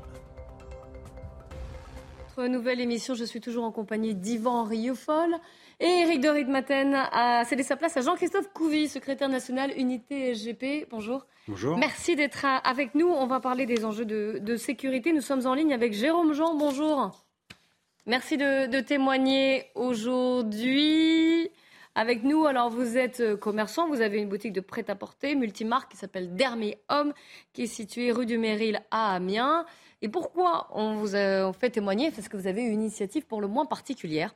[2.37, 5.35] Nouvelle émission, je suis toujours en compagnie d'Yvan Rieufol.
[5.79, 10.87] Et Eric de Ridmaten a cédé sa place à Jean-Christophe Couvi, secrétaire national unité SGP.
[10.89, 11.25] Bonjour.
[11.49, 11.77] Bonjour.
[11.77, 13.07] Merci d'être avec nous.
[13.07, 15.11] On va parler des enjeux de, sécurité.
[15.11, 16.55] Nous sommes en ligne avec Jérôme Jean.
[16.55, 17.11] Bonjour.
[18.05, 21.49] Merci de, de témoigner aujourd'hui
[21.93, 22.45] avec nous.
[22.45, 27.13] Alors, vous êtes commerçant, vous avez une boutique de prêt-à-porter multimarque qui s'appelle Dermy Homme,
[27.51, 29.65] qui est située rue du Méril à Amiens.
[30.01, 32.11] Et pourquoi on vous a fait témoigner?
[32.11, 34.35] Parce que vous avez une initiative pour le moins particulière.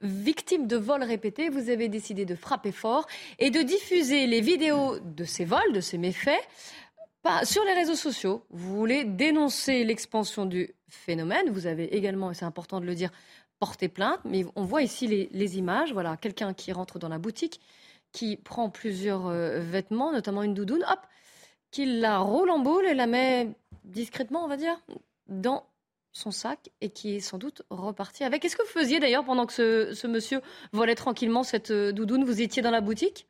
[0.00, 3.06] Victime de vols répétés, vous avez décidé de frapper fort
[3.38, 6.40] et de diffuser les vidéos de ces vols, de ces méfaits,
[7.44, 8.44] sur les réseaux sociaux.
[8.50, 11.50] Vous voulez dénoncer l'expansion du phénomène.
[11.50, 13.10] Vous avez également, et c'est important de le dire,
[13.58, 14.20] porté plainte.
[14.24, 15.92] Mais on voit ici les, images.
[15.92, 17.60] Voilà, quelqu'un qui rentre dans la boutique,
[18.12, 21.00] qui prend plusieurs euh, vêtements, notamment une doudoune, hop,
[21.70, 23.54] qui la roule en boule et la met
[23.84, 24.80] discrètement, on va dire,
[25.28, 25.66] dans
[26.12, 28.42] son sac et qui est sans doute reparti avec.
[28.42, 30.40] Qu'est-ce que vous faisiez d'ailleurs pendant que ce, monsieur
[30.72, 33.28] volait tranquillement cette euh, doudoune Vous étiez dans la boutique?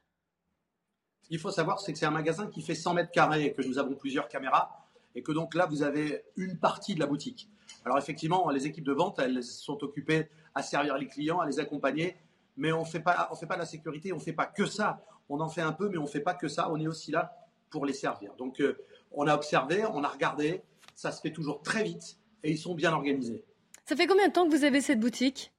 [1.31, 3.63] Il faut savoir, c'est que c'est un magasin qui fait 100 mètres carrés et que
[3.63, 7.51] nous avons plusieurs caméras et que donc là, vous avez une partie de la boutique.
[7.85, 11.59] Alors effectivement, les équipes de vente, elles sont occupées à servir les clients, à les
[11.59, 12.17] accompagner,
[12.57, 14.65] mais on ne fait pas, on fait pas la sécurité, on ne fait pas que
[14.65, 15.03] ça.
[15.29, 16.71] On en fait un peu, mais on ne fait pas que ça.
[16.71, 18.35] On est aussi là pour les servir.
[18.37, 18.79] Donc euh,
[19.13, 20.63] on a observé, on a regardé,
[20.95, 23.45] ça se fait toujours très vite et ils sont bien organisés.
[23.85, 25.53] Ça fait combien de temps que vous avez cette boutique?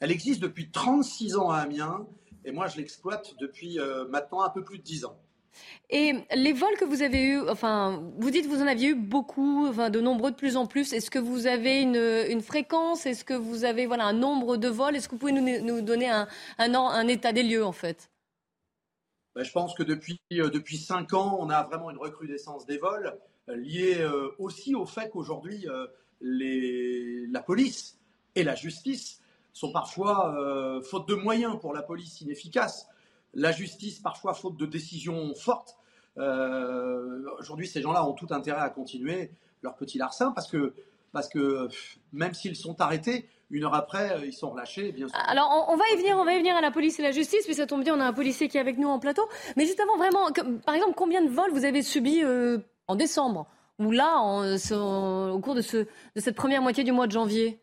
[0.00, 2.06] Elle existe depuis 36 ans à Amiens
[2.44, 5.18] et moi je l'exploite depuis euh, maintenant un peu plus de 10 ans.
[5.90, 8.94] Et les vols que vous avez eus, enfin, vous dites que vous en aviez eu
[8.94, 10.92] beaucoup, enfin, de nombreux de plus en plus.
[10.92, 13.06] Est-ce que vous avez une, fréquence?
[13.06, 14.96] Est-ce que vous avez voilà, un nombre de vols?
[14.96, 16.26] Est-ce que vous pouvez nous, donner un,
[16.58, 18.10] un, état des lieux, en fait?
[19.34, 22.78] Ben, Je pense que depuis, euh, depuis 5 ans, on a vraiment une recrudescence des
[22.78, 23.18] vols
[23.48, 25.86] lié euh, aussi au fait qu'aujourd'hui, euh,
[26.20, 27.98] la police
[28.34, 29.20] et la justice
[29.52, 32.88] sont parfois, euh, faute de moyens pour la police, inefficaces.
[33.34, 35.76] La justice, parfois, faute de décisions fortes.
[36.16, 40.72] Aujourd'hui, ces gens-là ont tout intérêt à continuer leur petit larcin parce que,
[41.10, 41.68] parce que
[42.12, 44.90] même s'ils sont arrêtés, une heure après, ils sont relâchés.
[44.90, 45.16] Bien sûr.
[45.28, 47.44] Alors, on, va y venir, on va y venir à la police et la justice,
[47.44, 49.22] puis ça tombe bien, on a un policier qui est avec nous en plateau.
[49.56, 50.30] Mais juste avant, vraiment,
[50.66, 52.22] par exemple, combien de vols vous avez subis
[52.88, 53.46] en décembre,
[53.78, 57.60] ou là, au cours de, cette première moitié du mois de janvier?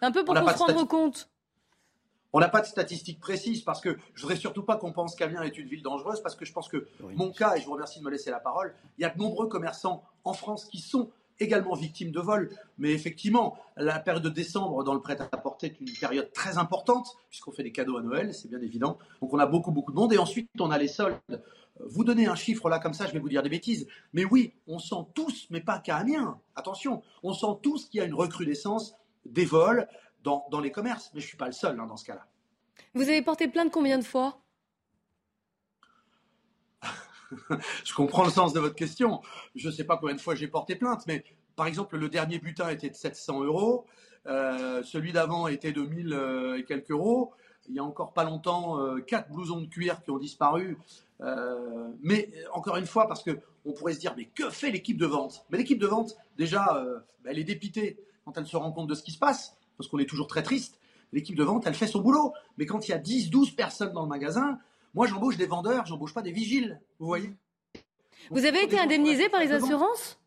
[0.00, 1.28] Un peu pour qu'on se rende compte.
[2.32, 5.42] On n'a pas de statistiques précises parce que je voudrais surtout pas qu'on pense qu'Amiens
[5.42, 7.98] est une ville dangereuse parce que je pense que mon cas, et je vous remercie
[7.98, 11.10] de me laisser la parole, il y a de nombreux commerçants en France qui sont
[11.42, 12.50] également victimes de vols.
[12.78, 17.52] Mais effectivement, la période de décembre dans le prêt-à-porter est une période très importante puisqu'on
[17.52, 18.98] fait des cadeaux à Noël, c'est bien évident.
[19.20, 20.12] Donc on a beaucoup, beaucoup de monde.
[20.12, 21.18] Et ensuite, on a les soldes
[21.80, 23.86] vous donnez un chiffre là comme ça, je vais vous dire des bêtises.
[24.12, 28.00] Mais oui, on sent tous, mais pas qu'à Amiens, attention, on sent tous qu'il y
[28.00, 29.88] a une recrudescence des vols
[30.22, 31.10] dans, les commerces.
[31.14, 32.26] Mais je ne suis pas le seul hein, dans ce cas-là.
[32.94, 34.38] Vous avez porté plainte combien de fois?
[37.84, 39.20] Je comprends le sens de votre question.
[39.54, 41.24] Je ne sais pas combien de fois j'ai porté plainte, mais
[41.56, 43.86] par exemple, le dernier butin était de 700 euros.
[44.26, 47.32] Euh, celui d'avant était de 1000 euh, et quelques euros.
[47.68, 50.78] Il y a encore pas longtemps, euh, quatre blousons de cuir qui ont disparu.
[51.20, 55.06] Euh, mais encore une fois, parce qu'on pourrait se dire, mais que fait l'équipe de
[55.06, 55.44] vente?
[55.50, 56.84] Mais l'équipe de vente, déjà,
[57.22, 59.88] bah, elle est dépitée quand elle se rend compte de ce qui se passe, parce
[59.88, 60.78] qu'on est toujours très triste.
[61.12, 62.32] L'équipe de vente, elle fait son boulot.
[62.58, 64.58] Mais quand il y a 10, 12 personnes dans le magasin,
[64.94, 66.80] moi j'embauche des vendeurs, j'embauche pas des vigiles.
[66.98, 67.34] Vous voyez
[68.30, 70.18] Vous avez été indemnisé par les assurances?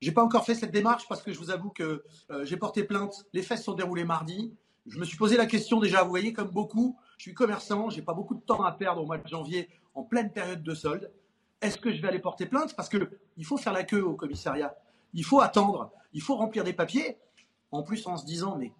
[0.00, 2.04] J'ai pas encore fait cette démarche parce que je vous avoue que
[2.42, 3.26] j'ai porté plainte.
[3.32, 4.54] Les faits se sont déroulés mardi.
[4.86, 8.00] Je me suis posé la question déjà, vous voyez, comme beaucoup, je suis commerçant, j'ai
[8.00, 11.12] pas beaucoup de temps à perdre au mois de janvier en pleine période de solde.
[11.60, 12.74] Est-ce que je vais aller porter plainte?
[12.74, 14.74] Parce qu'il faut faire la queue au commissariat.
[15.12, 17.18] Il faut attendre, il faut remplir des papiers.
[17.72, 18.72] En plus, en se disant, mais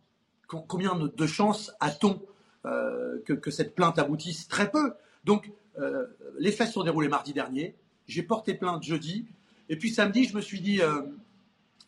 [0.46, 2.22] combien de chances a-t-on
[2.66, 4.94] euh, que, cette plainte aboutisse Très peu.
[5.24, 6.06] Donc, euh,
[6.38, 7.74] les faits sont déroulés mardi dernier.
[8.06, 9.26] J'ai porté plainte jeudi.
[9.68, 11.02] Et puis samedi, je me suis dit, euh,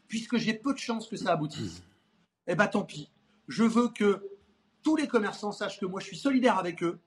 [0.09, 1.83] puisque j'ai peu de chances que ça aboutisse,
[2.47, 3.11] eh ben tant pis
[3.49, 4.29] je veux que
[4.83, 6.99] tous les commerçants sachent que moi je suis solidaire avec eux,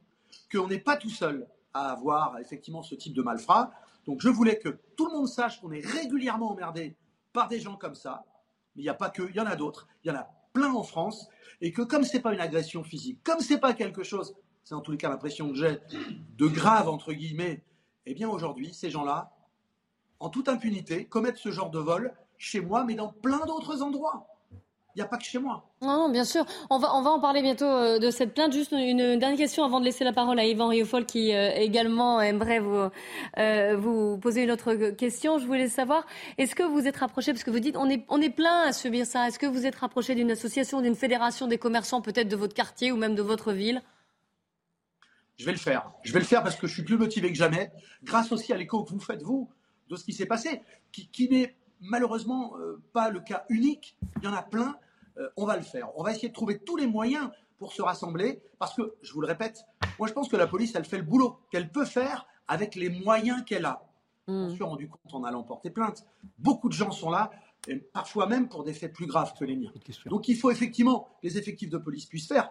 [0.51, 3.71] qu'on n'est pas tout seul à avoir effectivement ce type de malfrats.
[4.05, 6.95] Donc je voulais que tout le monde sache qu'on est régulièrement emmerdé
[7.33, 8.23] par des gens comme ça.
[8.75, 9.87] Mais il n'y a pas que, il y en a d'autres.
[10.03, 11.29] Il y en a plein en France.
[11.61, 14.81] Et que comme c'est pas une agression physique, comme c'est pas quelque chose, c'est en
[14.81, 15.77] tous les cas l'impression que j'ai,
[16.37, 17.63] de grave entre guillemets,
[18.07, 19.31] eh bien aujourd'hui, ces gens-là,
[20.19, 24.27] en toute impunité, commettent ce genre de vol chez moi, mais dans plein d'autres endroits.
[24.95, 25.69] Il n'y a pas que chez moi.
[25.81, 26.45] Non, non, bien sûr.
[26.69, 28.53] On va, on va en parler bientôt euh, de cette plainte.
[28.53, 32.21] Juste une, dernière question avant de laisser la parole à Yvan Riofol qui euh, également
[32.21, 32.89] aimerait vous,
[33.37, 35.37] euh, vous poser une autre question.
[35.37, 36.05] Je voulais savoir,
[36.37, 38.71] est-ce que vous êtes rapproché, parce que vous dites on est, on est plein à
[38.71, 42.37] subir ça, est-ce que vous êtes rapproché d'une association, d'une fédération des commerçants peut-être de
[42.37, 43.81] votre quartier ou même de votre ville?
[45.35, 45.91] Je vais le faire.
[46.03, 47.69] Je vais le faire parce que je suis plus motivé que jamais,
[48.05, 49.49] grâce aussi à l'écho que vous faites, vous,
[49.89, 50.61] de ce qui s'est passé,
[50.93, 52.53] qui, qui n'est malheureusement
[52.93, 53.97] pas le cas unique.
[54.21, 54.77] Il y en a plein
[55.17, 55.89] euh, on va le faire.
[55.97, 59.21] On va essayer de trouver tous les moyens pour se rassembler, parce que, je vous
[59.21, 59.65] le répète,
[59.97, 62.89] moi je pense que la police, elle fait le boulot qu'elle peut faire avec les
[62.89, 63.85] moyens qu'elle a.
[64.27, 66.05] Je me suis rendu compte en allant porter plainte.
[66.39, 67.31] Beaucoup de gens sont là,
[67.67, 69.71] et parfois même pour des faits plus graves que les miens.
[70.07, 72.49] Donc il faut effectivement que les effectifs de police puissent faire.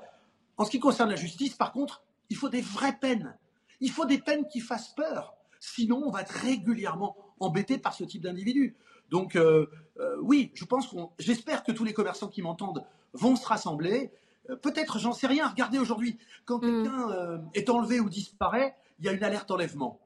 [0.56, 3.36] En ce qui concerne la justice, par contre, il faut des vraies peines.
[3.80, 5.34] Il faut des peines qui fassent peur.
[5.60, 8.76] Sinon, on va être régulièrement embêté par ce type d'individu.
[9.14, 9.66] Donc euh,
[10.00, 14.10] euh, oui, je pense qu'on, j'espère que tous les commerçants qui m'entendent vont se rassembler.
[14.50, 15.46] Euh, peut-être, j'en sais rien.
[15.48, 16.60] Regardez aujourd'hui, quand mm.
[16.60, 20.00] quelqu'un est enlevé ou disparaît, il y a une alerte enlèvement.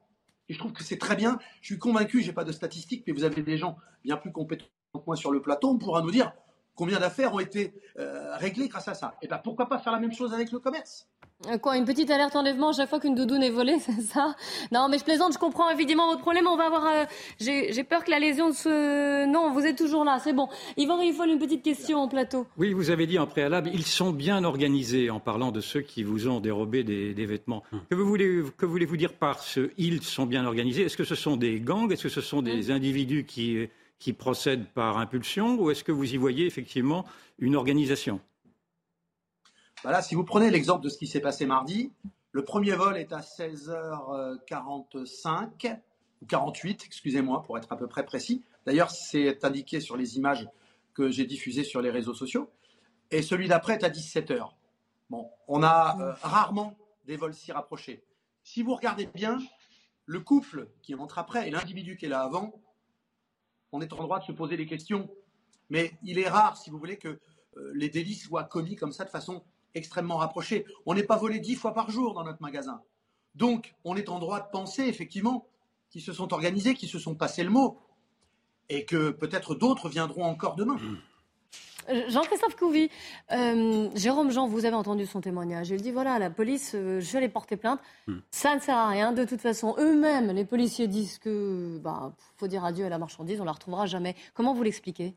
[0.51, 1.39] Et je trouve que c'est très bien.
[1.63, 4.67] Je suis convaincu, j'ai pas de statistiques, mais vous avez des gens bien plus compétents
[4.93, 5.71] que moi sur le plateau.
[5.71, 6.31] On pourra nous dire
[6.75, 9.17] combien d'affaires ont été réglées grâce à ça.
[9.23, 11.09] Et ben pourquoi pas faire la même chose avec le commerce?
[11.63, 14.35] Quoi, une petite alerte enlèvement chaque fois qu'une doudoune est volée, c'est ça?
[14.73, 16.47] Non, mais je plaisante, je comprends évidemment votre problème.
[16.47, 16.87] On va avoir.
[16.87, 17.05] Euh,
[17.41, 19.27] j'ai peur que la lésion se.
[19.27, 20.49] Non, vous êtes toujours là, c'est bon.
[20.77, 22.47] Yvan Riffol, une petite question en plateau.
[22.57, 26.03] Oui, vous avez dit en préalable, ils sont bien organisés en parlant de ceux qui
[26.03, 27.63] vous ont dérobé des, vêtements.
[27.73, 27.81] Hum.
[27.91, 30.83] Que, voulez, que voulez-vous dire par ce ils sont bien organisés?
[30.83, 31.91] Est-ce que ce sont des gangs?
[31.93, 32.77] Est-ce que ce sont des hum.
[32.77, 35.57] individus qui, qui procèdent par impulsion?
[35.61, 37.05] Ou est-ce que vous y voyez effectivement
[37.39, 38.21] une organisation?
[39.85, 41.93] Bah si vous prenez l'exemple de ce qui s'est passé mardi,
[42.33, 45.79] le premier vol est à 16h45
[46.21, 48.43] ou 48, excusez-moi, pour être à peu près précis.
[48.67, 50.49] D'ailleurs, c'est indiqué sur les images
[50.95, 52.51] que j'ai diffusées sur les réseaux sociaux.
[53.11, 54.51] Et celui d'après est à 17h.
[55.11, 58.05] Bon, on a euh, rarement des vols si rapprochés.
[58.43, 59.39] Si vous regardez bien,
[60.07, 62.61] le couple qui entre après et l'individu qui est là avant,
[63.73, 65.09] on est en droit de se poser des questions.
[65.71, 67.21] Mais il est rare, si vous voulez, que
[67.57, 69.45] euh, les délits soient commis comme ça de façon
[69.79, 70.67] extrêmement rapprochés.
[70.87, 72.83] On n'est pas volé dix fois par jour dans notre magasin.
[73.35, 75.47] Donc, on est en droit de penser, effectivement,
[75.91, 77.79] qu'ils se sont organisés, qu'ils se sont passés le mot,
[78.69, 80.77] et que peut-être d'autres viendront encore demain.
[81.89, 82.91] Euh, Jean-Christophe Couvi,
[83.33, 85.71] euh, Jérôme Jean, vous avez entendu son témoignage.
[85.71, 87.81] Il dit voilà, la police, euh, je l'ai porté plainte.
[88.07, 88.19] Hmm.
[88.31, 89.13] Ça ne sert à rien.
[89.13, 93.41] De toute façon, eux-mêmes, les policiers disent que bah, faut dire adieu à la marchandise,
[93.41, 94.15] on la retrouvera jamais.
[94.35, 95.15] Comment vous l'expliquez?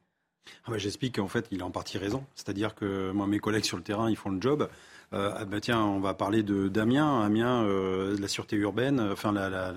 [0.66, 2.26] Ah bah, J'explique qu'en fait, il a en partie raison.
[2.36, 4.70] C'est-à-dire que moi, mes collègues sur le terrain, ils font le job.
[5.14, 7.22] Euh, ah bah tiens, on va parler de d'Amiens.
[7.22, 9.72] Amiens, euh, la sûreté urbaine, enfin la, la,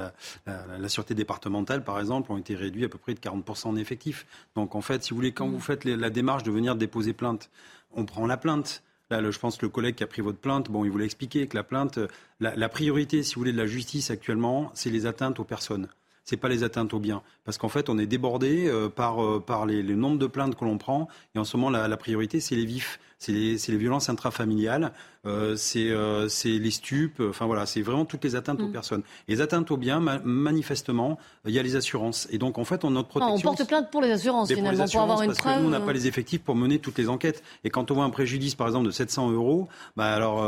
[0.46, 3.76] la, la, sûreté départementale, par exemple, ont été réduits à peu près de 40% en
[3.76, 4.26] effectif.
[4.54, 7.50] Donc en fait, si vous voulez, quand vous faites la démarche de venir déposer plainte,
[7.92, 8.82] on prend la plainte.
[9.10, 11.46] Là, je pense que le collègue qui a pris votre plainte, bon, il voulait expliquer
[11.46, 11.98] que la plainte,
[12.40, 15.88] la priorité, si vous voulez, de la justice actuellement, c'est les atteintes aux personnes
[16.24, 17.22] c'est pas les atteintes aux biens.
[17.44, 20.56] Parce qu'en fait, on est débordé euh, par, euh, par les, le nombre de plaintes
[20.56, 21.08] que l'on prend.
[21.34, 24.92] Et en ce moment, la, la priorité, c'est les vifs, c'est les, les, violences intrafamiliales,
[25.26, 27.20] euh, euh, c'est les stupes.
[27.20, 28.72] Enfin voilà, c'est vraiment toutes les atteintes aux mm.
[28.72, 29.02] personnes.
[29.28, 32.28] Les atteintes aux biens, manifestement, il y a les assurances.
[32.30, 33.36] Et donc, en fait, on notre protection.
[33.36, 35.56] on porte plainte pour les assurances, finalement, pour, avoir une parce preuve.
[35.56, 37.42] Que nous, on n'a pas les effectifs pour mener toutes les enquêtes.
[37.64, 40.44] Et quand on voit un préjudice, par exemple, de 700 euros, bah alors,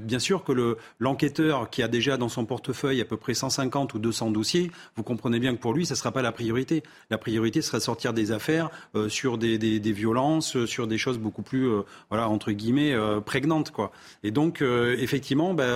[0.00, 3.94] bien sûr que le l'enquêteur qui a déjà dans son portefeuille à peu près 150
[3.94, 6.82] ou 200 dossiers, vous comprenez bien que pour lui, ça ne sera pas la priorité.
[7.10, 10.98] La priorité sera sortir des affaires euh, sur des, des, des, violences, euh, sur des
[10.98, 11.82] choses beaucoup plus, euh,
[12.20, 13.92] voilà, entre guillemets, prégnantes, quoi.
[14.22, 15.74] Et donc, effectivement, ben,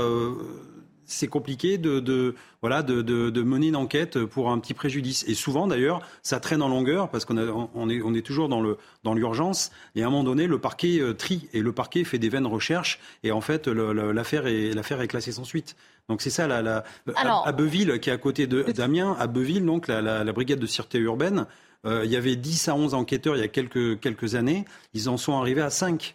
[1.06, 5.24] c'est compliqué de, de voilà de, de, de, mener une enquête pour un petit préjudice.
[5.28, 8.60] Et souvent d'ailleurs, ça traîne en longueur parce qu'on on est, on est toujours dans
[8.60, 9.70] le dans l'urgence.
[9.94, 12.98] Et à un moment donné, le parquet trie et le parquet fait des vaines recherches.
[13.22, 15.76] Et en fait, l'affaire est l'affaire est classée sans suite.
[16.08, 16.84] Donc c'est ça, la, la,
[17.16, 20.98] à, Beuville, qui est à côté d'Amiens, à Beuville, donc la, la, brigade de sûreté
[20.98, 21.46] urbaine,
[21.86, 25.08] euh, il y avait 10 à 11 enquêteurs il y a quelques, quelques années, ils
[25.08, 26.14] en sont arrivés à 5.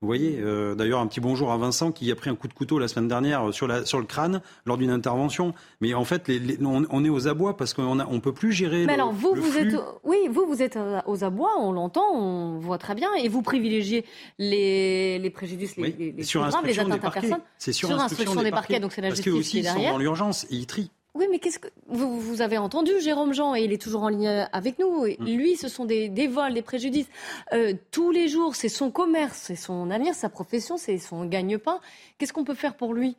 [0.00, 2.52] Vous voyez, euh, d'ailleurs, un petit bonjour à Vincent qui a pris un coup de
[2.52, 5.54] couteau la semaine dernière sur, la, sur le crâne lors d'une intervention.
[5.80, 8.84] Mais en fait, les, on, est aux abois parce qu'on ne on peut plus gérer.
[8.84, 12.76] Mais alors, vous, vous êtes, oui, vous, vous êtes aux abois, on l'entend, on voit
[12.76, 14.04] très bien, et vous privilégiez
[14.38, 17.40] les, les préjudices, les, les, sur les atteintes à personne.
[17.56, 19.80] C'est sur, instruction, des, parquets, donc c'est la justice qui est derrière.
[19.80, 20.90] Ils sont dans l'urgence et ils trient.
[21.14, 24.08] Oui, mais qu'est-ce que vous, vous, avez entendu Jérôme Jean et il est toujours en
[24.08, 25.06] ligne avec nous.
[25.06, 25.24] Mm.
[25.24, 27.06] Lui, ce sont des, des vols, des préjudices.
[27.52, 31.78] Euh, tous les jours, c'est son commerce, c'est son avenir, sa profession, c'est son gagne-pain.
[32.18, 33.16] Qu'est-ce qu'on peut faire pour lui?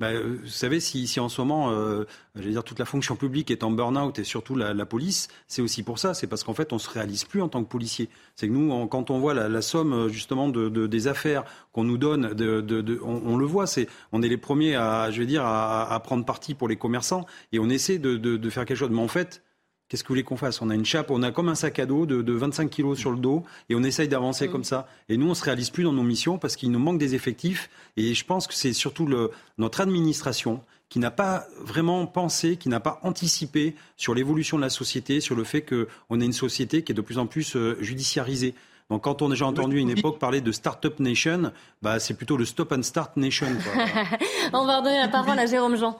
[0.00, 2.04] Bah, euh, vous savez, si, si en ce moment, euh,
[2.36, 5.82] dire, toute la fonction publique est en burn-out et surtout la, la police, c'est aussi
[5.82, 6.14] pour ça.
[6.14, 8.08] C'est parce qu'en fait, on se réalise plus en tant que policier.
[8.34, 11.44] C'est que nous, quand on voit la, la somme euh, justement de, de, des affaires
[11.72, 13.66] qu'on nous donne, de, on, on, le voit.
[13.66, 16.76] C'est, on est les premiers à, je veux dire, à, à, prendre parti pour les
[16.76, 18.90] commerçants et on essaie de, faire quelque chose.
[18.90, 19.42] Mais en fait,
[19.88, 20.62] Qu'est-ce que vous voulez qu'on fasse?
[20.62, 22.98] On a une chape, on a comme un sac à dos de, de 25 kilos
[22.98, 24.50] sur le dos et on essaye d'avancer mm.
[24.50, 24.88] comme ça.
[25.08, 27.68] Et nous, on se réalise plus dans nos missions parce qu'il nous manque des effectifs.
[27.96, 32.68] Et je pense que c'est surtout le, notre administration qui n'a pas vraiment pensé, qui
[32.68, 36.82] n'a pas anticipé sur l'évolution de la société, sur le fait qu'on a une société
[36.82, 38.54] qui est de plus en plus euh, judiciarisée.
[38.90, 42.14] Donc quand on a déjà entendu à une époque parler de Startup Nation, bah, c'est
[42.14, 43.46] plutôt le Stop and Start Nation.
[44.52, 45.98] on va redonner la parole à Jérôme Jean.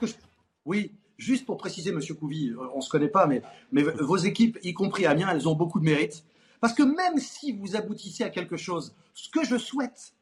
[0.65, 3.41] Oui, Juste pour préciser, Monsieur Couvi, euh, on ne se connaît pas, mais,
[3.71, 6.25] mais vos équipes, y compris Amiens, elles ont beaucoup de mérite.
[6.59, 10.13] Parce que même si vous aboutissez à quelque chose, ce que je souhaite,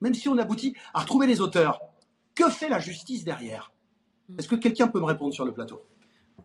[0.00, 1.80] même si on aboutit à retrouver les auteurs,
[2.34, 3.72] que fait la justice derrière?
[4.38, 5.82] Est-ce que quelqu'un peut me répondre sur le plateau?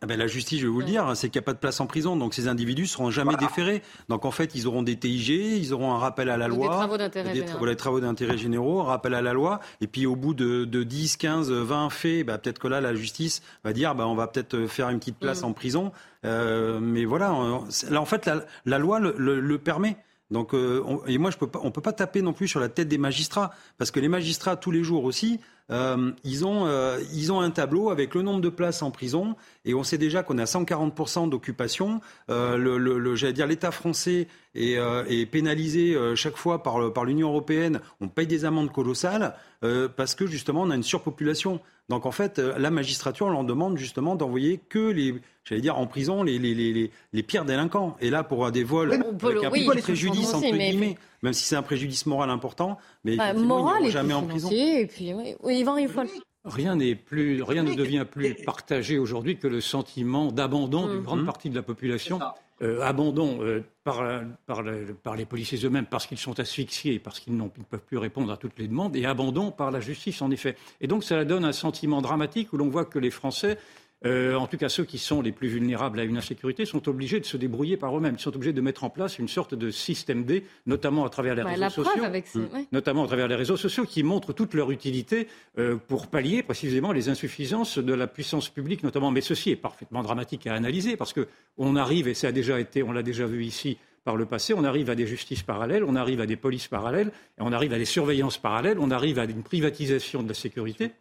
[0.02, 1.58] Ah ben, la justice, je vais vous le dire, c'est qu'il n'y a pas de
[1.58, 3.82] place en prison, donc ces individus seront jamais déférés.
[4.10, 6.76] Donc en fait, ils auront des TIG, ils auront un rappel à la loi, des
[6.76, 10.16] travaux d'intérêt général, des travaux d'intérêt généraux, un rappel à la loi, et puis au
[10.16, 13.96] bout de, de 10, 15, 20 faits, bah, peut-être que là, la justice va dire,
[13.96, 15.46] bah, on va peut-être faire une petite place mm.
[15.46, 15.92] en prison.
[16.26, 17.34] Euh, mais voilà,
[17.90, 19.98] là en fait, la, la loi le, le, permet.
[20.32, 22.70] Donc, euh, et moi, je peux pas, on peut pas taper non plus sur la
[22.70, 27.00] tête des magistrats, parce que les magistrats tous les jours aussi, euh, ils, ont, euh,
[27.14, 30.24] ils ont un tableau avec le nombre de places en prison et on sait déjà
[30.24, 32.00] qu'on a 140% d'occupation.
[32.30, 37.30] Euh, le, le, J'allais dire l'État français est, est pénalisé chaque fois par, par l'Union
[37.30, 37.82] européenne.
[38.00, 41.60] On paye des amendes colossales parce que justement on a une surpopulation.
[41.90, 45.16] Donc en fait, la magistrature, on leur demande justement d'envoyer que les,
[45.46, 47.96] j'allais dire, en prison les, les, les, les, pires délinquants.
[48.02, 51.62] Et là, pour des vols avec un oui, préjudice, entre guillemets, même si c'est un
[51.62, 54.50] préjudice moral important, mais bah, moral ils jamais en prison.
[54.52, 56.02] Et puis, oui, il faut...
[56.48, 61.24] Rien n'est plus, rien ne devient plus partagé aujourd'hui que le sentiment d'abandon d'une grande
[61.24, 61.26] mmh.
[61.26, 62.20] partie de la population.
[62.64, 64.02] Euh, abandon euh, par,
[64.48, 64.64] par,
[65.04, 68.38] par, les policiers eux-mêmes parce qu'ils sont asphyxiés, parce qu'ils ne peuvent plus répondre à
[68.38, 70.58] toutes les demandes, et abandon par la justice, en effet.
[70.82, 73.60] Et donc, cela donne un sentiment dramatique où l'on voit que les Français
[74.06, 77.20] euh, en tout cas ceux qui sont les plus vulnérables à une insécurité, sont obligés
[77.20, 78.16] de se débrouiller par eux-mêmes.
[78.18, 81.34] Ils sont obligés de mettre en place une sorte de système D, notamment à travers
[81.36, 82.04] les réseaux sociaux,
[82.36, 82.42] mmh.
[82.72, 85.28] notamment à travers les réseaux sociaux, qui montrent toute leur utilité
[85.58, 89.10] euh, pour pallier précisément les insuffisances de la puissance publique, notamment.
[89.10, 91.28] Mais ceci est parfaitement dramatique à analyser parce que
[91.58, 94.54] on arrive, et ça a déjà été, on l'a déjà vu ici par le passé,
[94.54, 97.74] on arrive à des justices parallèles, on arrive à des polices parallèles, et on arrive
[97.74, 100.92] à des surveillances parallèles, on arrive à une privatisation de la sécurité.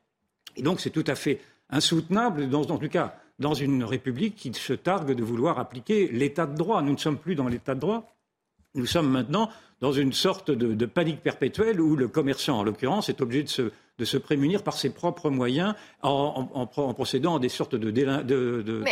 [0.57, 1.39] Et donc c'est tout à fait
[1.71, 6.47] insoutenable, dans, en tout cas dans une République qui se targue de vouloir appliquer l'état
[6.47, 6.81] de droit.
[6.83, 8.17] Nous ne sommes plus dans l'état de droit.
[8.75, 9.51] Nous sommes maintenant
[9.81, 13.49] dans une sorte de, de panique perpétuelle où le commerçant, en l'occurrence, est obligé de
[13.49, 18.85] se de se prémunir par ses propres moyens en, procédant à des sortes de, de,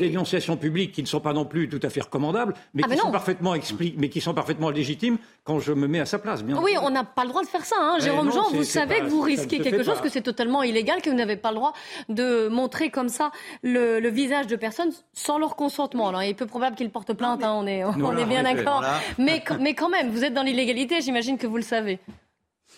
[0.00, 2.96] dénonciations, publiques qui ne sont pas non plus tout à fait recommandables, mais, ah, qui,
[2.96, 3.54] sont parfaitement
[3.96, 6.42] mais qui sont parfaitement légitimes quand je me mets à sa place.
[6.42, 7.76] Bien oui, on n'a pas le droit de faire ça.
[7.78, 7.98] Hein.
[8.00, 11.16] Jérôme Jean, vous savez que vous risquez quelque chose, que c'est totalement illégal, que vous
[11.16, 11.72] n'avez pas le droit
[12.08, 13.30] de montrer comme ça
[13.62, 16.08] le, visage de personnes sans leur consentement.
[16.08, 18.82] Alors, il est peu probable qu'ils portent plainte, hein, on est, on est bien d'accord.
[19.18, 21.98] Mais, mais quand même, vous êtes dans l'illégalité, j'imagine que vous le savez.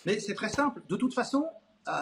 [0.06, 0.82] Mais c'est très simple.
[0.88, 1.46] De toute façon,
[1.88, 1.92] euh,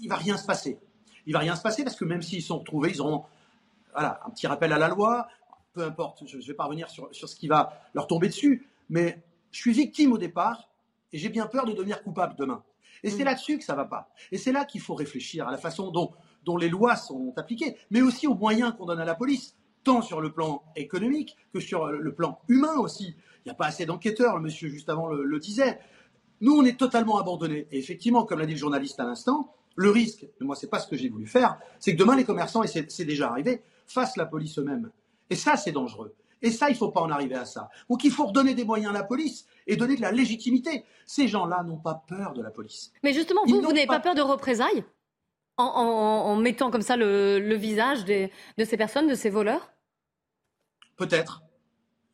[0.00, 0.78] il va rien se passer.
[1.26, 3.24] Il va rien se passer parce que même s'ils sont retrouvés, ils auront
[3.92, 5.28] voilà, un petit rappel à la loi.
[5.72, 8.66] Peu importe, je ne vais pas revenir sur, sur, ce qui va leur tomber dessus.
[8.88, 10.68] Mais je suis victime au départ
[11.12, 12.62] et j'ai bien peur de devenir coupable demain.
[13.02, 13.26] Et c'est mm.
[13.26, 14.10] là-dessus que ça va pas.
[14.32, 16.12] Et c'est là qu'il faut réfléchir à la façon dont,
[16.44, 20.02] dont les lois sont appliquées, mais aussi aux moyens qu'on donne à la police, tant
[20.02, 23.14] sur le plan économique que sur le plan humain aussi.
[23.44, 25.78] Il n'y a pas assez d'enquêteurs, le monsieur juste avant le, le disait.
[26.40, 27.66] Nous, on est totalement abandonnés.
[27.70, 30.88] Et effectivement, comme l'a dit le journaliste à l'instant, le risque, moi, c'est pas ce
[30.88, 34.26] que j'ai voulu faire, c'est que demain, les commerçants, et c'est déjà arrivé, fassent la
[34.26, 34.90] police eux-mêmes.
[35.30, 36.14] Et ça, c'est dangereux.
[36.42, 37.68] Et ça, il ne faut pas en arriver à ça.
[37.90, 40.84] Donc il faut redonner des moyens à la police et donner de la légitimité.
[41.04, 42.92] Ces gens-là n'ont pas peur de la police.
[43.02, 44.00] Mais justement, vous, vous n'avez pas...
[44.00, 44.84] peur de représailles
[45.56, 49.72] en, mettant comme ça le, visage de ces personnes, de ces voleurs?
[50.96, 51.42] Peut-être.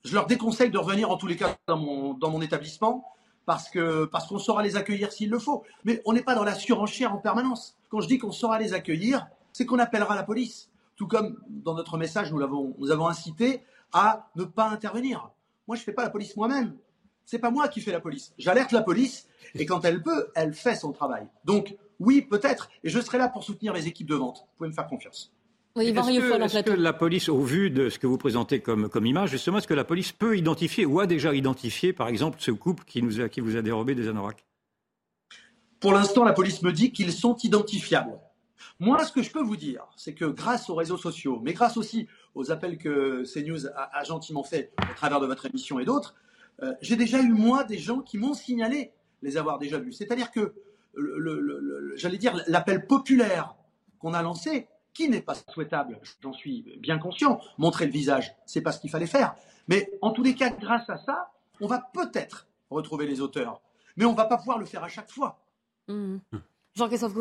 [0.04, 3.13] Je leur déconseille de revenir en tous les cas dans mon, dans mon établissement
[3.46, 5.64] parce que parce qu'on saura les accueillir s'il le faut.
[5.84, 7.76] Mais on n'est pas dans la surenchère en permanence.
[7.88, 10.70] Quand je dis qu'on saura les accueillir, c'est qu'on appellera la police.
[10.96, 15.30] Tout comme dans notre message, nous l'avons nous avons incité à ne pas intervenir.
[15.66, 16.76] Moi, je fais pas la police moi-même.
[17.24, 18.34] C'est pas moi qui fais la police.
[18.38, 21.26] J'alerte la police et quand elle peut, elle fait son travail.
[21.44, 22.68] Donc oui, peut-être.
[22.82, 24.40] Et je serai là pour soutenir les équipes de vente.
[24.40, 25.33] Vous pouvez me faire confiance.
[25.76, 29.30] Oui, est-ce que, la police, au vu de ce que vous présentez comme, comme image,
[29.30, 32.84] justement, est-ce que la police peut identifier ou a déjà identifié, par exemple, ce couple
[32.84, 34.44] qui, nous a, qui vous a dérobé des anoraks?
[35.80, 38.20] Pour l'instant, la police me dit qu'ils sont identifiables.
[38.78, 41.76] Moi, ce que je peux vous dire, c'est que grâce aux réseaux sociaux, mais grâce
[41.76, 42.06] aussi
[42.36, 46.14] aux appels que CNews a, a gentiment fait au travers de votre émission et d'autres,
[46.62, 49.92] euh, j'ai déjà eu, moi, des gens qui m'ont signalé les avoir déjà vus.
[49.92, 50.54] C'est-à-dire que,
[51.96, 53.56] j'allais dire, l'appel populaire
[53.98, 57.40] qu'on a lancé, qui n'est pas souhaitable, j'en suis bien conscient.
[57.58, 59.34] Montrer le visage, c'est pas ce qu'il fallait faire.
[59.68, 61.30] Mais en tous les cas, grâce à ça,
[61.60, 63.60] on va peut-être retrouver les auteurs.
[63.96, 65.38] Mais on va pas pouvoir le faire à chaque fois.
[65.88, 66.16] Mmh.
[66.74, 67.14] Jean-Christophe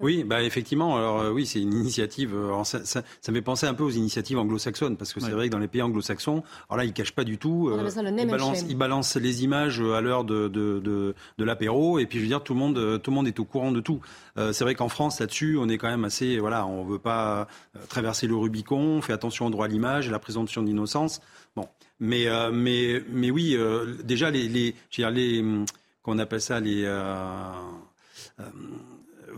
[0.00, 0.96] oui, bah effectivement.
[0.96, 2.32] Alors euh, oui, c'est une initiative.
[2.32, 5.32] Euh, ça, ça, ça, me fait penser un peu aux initiatives anglo-saxonnes, parce que c'est
[5.32, 7.68] vrai que dans les pays anglo-saxons, alors là, ils cachent pas du tout.
[7.68, 12.06] Euh, ils, balancent, ils, balancent, les images à l'heure de, de, de, de l'apéro, et
[12.06, 14.00] puis je veux dire, tout le monde, tout le monde est au courant de tout.
[14.36, 17.48] Euh, c'est vrai qu'en France, là-dessus, on est quand même assez, voilà, on veut pas
[17.88, 21.20] traverser le Rubicon, on fait attention au droit à l'image et la présomption d'innocence.
[21.56, 21.68] Bon,
[21.98, 23.56] mais mais mais oui,
[24.04, 25.64] déjà les les, les, hum,
[26.02, 26.84] qu'on appelle ça les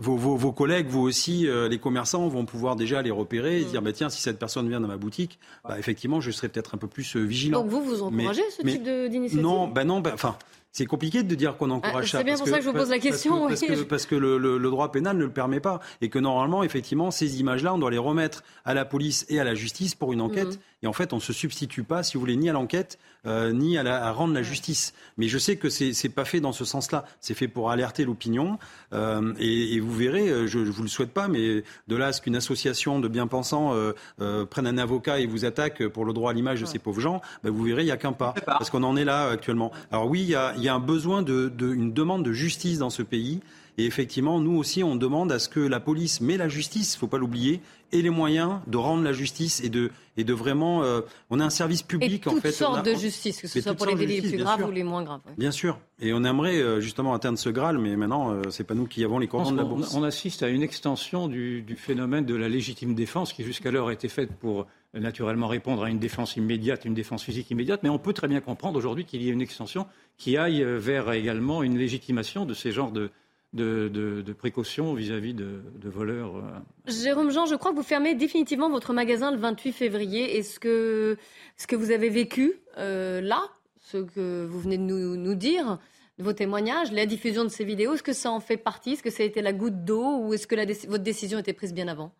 [0.01, 3.63] vos, vos, vos, collègues, vous aussi, euh, les commerçants, vont pouvoir déjà les repérer et
[3.63, 6.73] dire bah, tiens, si cette personne vient dans ma boutique, bah, effectivement, je serai peut-être
[6.73, 7.61] un peu plus euh, vigilant.
[7.61, 9.41] Donc vous, vous encouragez ce type d'initiative?
[9.41, 10.37] Non, ben non, ben, enfin.
[10.71, 12.17] c'est compliqué de dire qu'on encourage ah, ça.
[12.17, 13.47] C'est bien pour ça que je vous pose la question.
[13.47, 15.79] Parce que, parce que, le, le, droit pénal ne le permet pas.
[16.01, 19.43] Et que normalement, effectivement, ces images-là, on doit les remettre à la police et à
[19.43, 20.47] la justice pour une enquête.
[20.47, 20.57] Mhm.
[20.83, 23.51] Et en fait, on ne se substitue pas, si vous voulez, ni à l'enquête, euh,
[23.51, 24.93] ni à, la, à, rendre la justice.
[25.17, 27.05] Mais je sais que c'est n'est pas fait dans ce sens-là.
[27.19, 28.57] C'est fait pour alerter l'opinion.
[28.93, 32.07] Euh, et, et, vous verrez, euh, je ne vous le souhaite pas, mais de là
[32.07, 36.03] à ce qu'une association de bien-pensants euh, euh, prenne un avocat et vous attaque pour
[36.03, 38.13] le droit à l'image de ces pauvres gens, ben vous verrez, il n'y a qu'un
[38.13, 38.33] pas.
[38.45, 39.71] Parce qu'on en est là actuellement.
[39.91, 42.79] Alors oui, il y a, y a, un besoin de, de, une demande de justice
[42.79, 43.41] dans ce pays.
[43.77, 46.97] Et effectivement, nous aussi, on demande à ce que la police, mais la justice, il
[46.97, 47.61] ne faut pas l'oublier,
[47.91, 50.83] ait les moyens de rendre la justice et de, et de vraiment.
[50.83, 52.49] Euh, on a un service public et en fait.
[52.49, 54.83] Toutes sortes de justice, que ce soit pour les délits les plus graves ou les
[54.83, 55.21] moins graves.
[55.37, 55.79] Bien sûr.
[55.99, 59.03] Et on aimerait euh, justement atteindre ce Graal, mais maintenant, euh, c'est pas nous qui
[59.03, 59.93] avons les courants de la bourse.
[59.95, 63.93] On, assiste à une extension du, du phénomène de la légitime défense qui jusqu'alors a
[63.93, 67.99] été faite pour naturellement répondre à une défense immédiate, une défense physique immédiate, mais on
[67.99, 69.85] peut très bien comprendre aujourd'hui qu'il y ait une extension
[70.17, 73.09] qui aille vers également une légitimation de ces genres de,
[73.53, 76.37] de, de, de précautions vis-à-vis de, de, voleurs.
[76.37, 76.41] Euh.
[76.87, 80.37] Jérôme Jean, je crois que vous fermez définitivement votre magasin le 28 février.
[80.37, 81.17] Est-ce que
[81.57, 83.43] ce que vous avez vécu euh, là,
[83.79, 85.79] ce que vous venez de nous, nous dire,
[86.17, 88.91] vos témoignages, la diffusion de ces vidéos, est-ce que ça en fait partie?
[88.91, 91.53] Est-ce que ça a été la goutte d'eau ou est-ce que la, votre décision était
[91.53, 92.13] prise bien avant?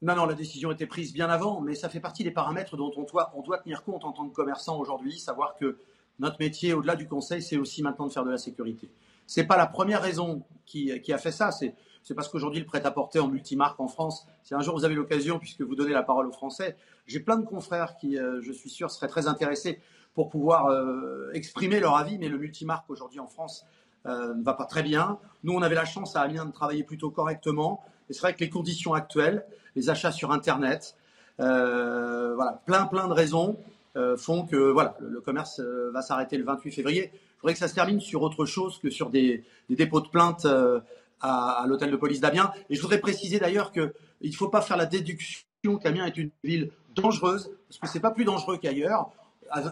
[0.00, 2.92] Non, non, la décision était prise bien avant, mais ça fait partie des paramètres dont
[2.96, 5.78] on doit, on doit tenir compte en tant que commerçant aujourd'hui, savoir que
[6.18, 8.90] notre métier, au-delà du conseil, c'est aussi maintenant de faire de la sécurité.
[9.26, 11.50] C'est pas la première raison qui, a fait ça.
[11.50, 11.74] C'est,
[12.14, 15.62] parce qu'aujourd'hui, le prêt-à-porter en multimarque en France, si un jour vous avez l'occasion, puisque
[15.62, 18.90] vous donnez la parole aux Français, j'ai plein de confrères qui, euh, je suis sûr,
[18.90, 19.80] seraient très intéressés
[20.14, 23.66] pour pouvoir euh, exprimer leur avis, mais le multimarque aujourd'hui en France
[24.06, 25.18] euh, ne va pas très bien.
[25.42, 27.82] Nous, on avait la chance à Amiens de travailler plutôt correctement.
[28.08, 29.44] Et c'est vrai que les conditions actuelles,
[29.76, 30.96] les achats sur Internet,
[31.38, 33.56] voilà, plein, plein de raisons
[34.16, 37.10] font que voilà, le commerce va s'arrêter le 28 février
[37.44, 40.80] voudrais que ça se termine sur autre chose que sur des, dépôts de plainte euh,
[41.20, 42.50] à, l'hôtel de police d'Amiens.
[42.70, 43.92] Et je voudrais préciser d'ailleurs qu'il
[44.22, 45.44] ne faut pas faire la déduction
[45.82, 49.10] qu'Amiens est une ville dangereuse, parce que ce n'est pas plus dangereux qu'ailleurs.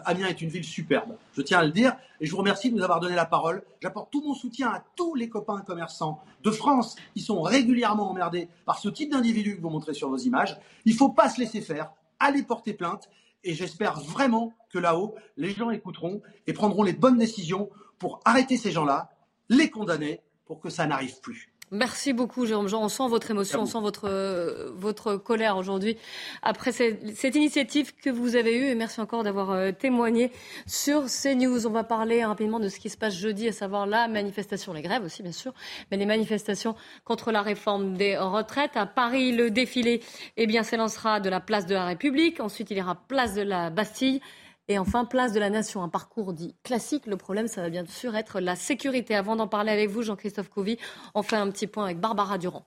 [0.05, 2.75] Amiens est une ville superbe, je tiens à le dire, et je vous remercie de
[2.75, 3.63] nous avoir donné la parole.
[3.81, 8.49] J'apporte tout mon soutien à tous les copains commerçants de France qui sont régulièrement emmerdés
[8.65, 10.59] par ce type d'individus que vous montrez sur vos images.
[10.85, 13.09] Il ne faut pas se laisser faire, allez porter plainte,
[13.43, 17.69] et j'espère vraiment que là-haut, les gens écouteront et prendront les bonnes décisions
[17.99, 19.09] pour arrêter ces gens-là,
[19.49, 21.52] les condamner pour que ça n'arrive plus.
[21.73, 22.83] Merci beaucoup, Jérôme Jean.
[22.83, 25.97] On sent votre émotion, on sent votre, euh, votre colère aujourd'hui
[26.43, 28.65] après cette, cette, initiative que vous avez eue.
[28.65, 30.31] Et merci encore d'avoir euh, témoigné
[30.67, 31.65] sur CNews.
[31.65, 34.83] On va parler rapidement de ce qui se passe jeudi, à savoir la manifestation, les
[34.83, 35.51] grèves aussi, bien sûr,
[35.89, 38.77] mais les manifestations contre la réforme des retraites.
[38.77, 40.03] À Paris, le défilé
[40.37, 42.39] eh bien, s'élancera de la place de la République.
[42.39, 44.21] Ensuite, il aura place de la Bastille.
[44.69, 47.05] Et enfin, place de la nation, un parcours dit classique.
[47.05, 49.13] Le problème, ça va bien sûr être la sécurité.
[49.13, 50.77] Avant d'en parler avec vous, Jean-Christophe Couvi,
[51.15, 52.65] on fait un petit point avec Barbara Durand.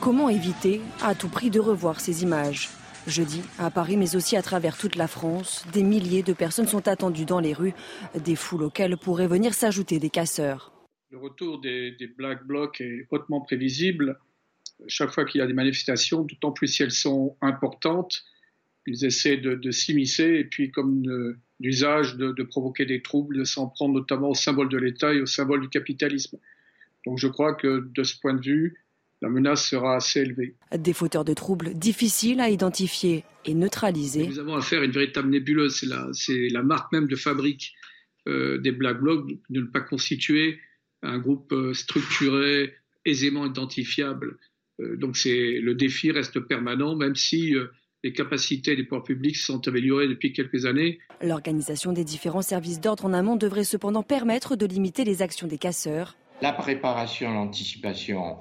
[0.00, 2.70] Comment éviter à tout prix de revoir ces images?
[3.06, 6.86] Jeudi, à Paris, mais aussi à travers toute la France, des milliers de personnes sont
[6.86, 7.74] attendues dans les rues,
[8.14, 10.72] des foules auxquelles pourraient venir s'ajouter des casseurs.
[11.10, 14.18] Le retour des, Black Blocs est hautement prévisible.
[14.86, 18.22] Chaque fois qu'il y a des manifestations, d'autant plus si elles sont importantes,
[18.86, 23.68] ils essaient de, s'immiscer et puis comme l'usage de, de, provoquer des troubles, de s'en
[23.68, 26.38] prendre notamment au symbole de l'État et au symbole du capitalisme.
[27.06, 28.82] Donc je crois que de ce point de vue,
[29.22, 30.56] la menace sera assez élevée.
[30.76, 34.26] Des fauteurs de troubles difficiles à identifier et neutraliser.
[34.26, 35.76] Nous avons affaire à une véritable nébuleuse.
[35.76, 36.10] C'est la,
[36.50, 37.72] la, marque même de fabrique
[38.28, 40.60] euh, des Black Blocs de ne pas constituer
[41.02, 42.74] un groupe euh, structuré,
[43.04, 44.38] aisément identifiable.
[44.80, 47.54] Euh, donc le défi reste permanent, même si
[48.02, 50.98] les capacités des pouvoirs publics sont améliorées depuis quelques années.
[51.22, 55.58] L'organisation des différents services d'ordre en amont devrait cependant permettre de limiter les actions des
[55.58, 56.16] casseurs.
[56.40, 58.38] La préparation, l'anticipation,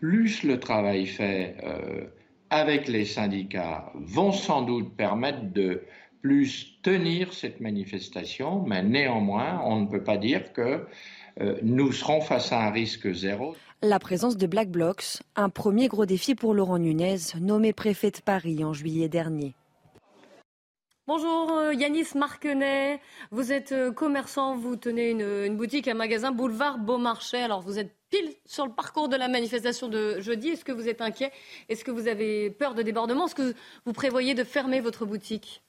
[0.00, 2.06] plus le travail fait euh,
[2.50, 5.82] avec les syndicats vont sans doute permettre de
[6.20, 10.78] plus tenir cette manifestation, mais néanmoins, on ne peut pas dire que euh,
[11.62, 13.54] nous serons face à un risque zéro.
[13.82, 18.20] La présence de Black Blocs, un premier gros défi pour Laurent Nunez, nommé préfet de
[18.20, 19.54] Paris en juillet dernier.
[21.06, 26.78] Bonjour euh, Yanis Marquenet, vous êtes commerçant, vous tenez une, une boutique, un magasin boulevard
[26.78, 27.42] Beaumarchais.
[27.42, 30.48] Alors vous êtes pile sur le parcours de la manifestation de jeudi.
[30.48, 31.30] Est-ce que vous êtes inquiet?
[31.68, 33.26] Est-ce que vous avez peur de débordement?
[33.26, 35.62] Est-ce que vous prévoyez de fermer votre boutique?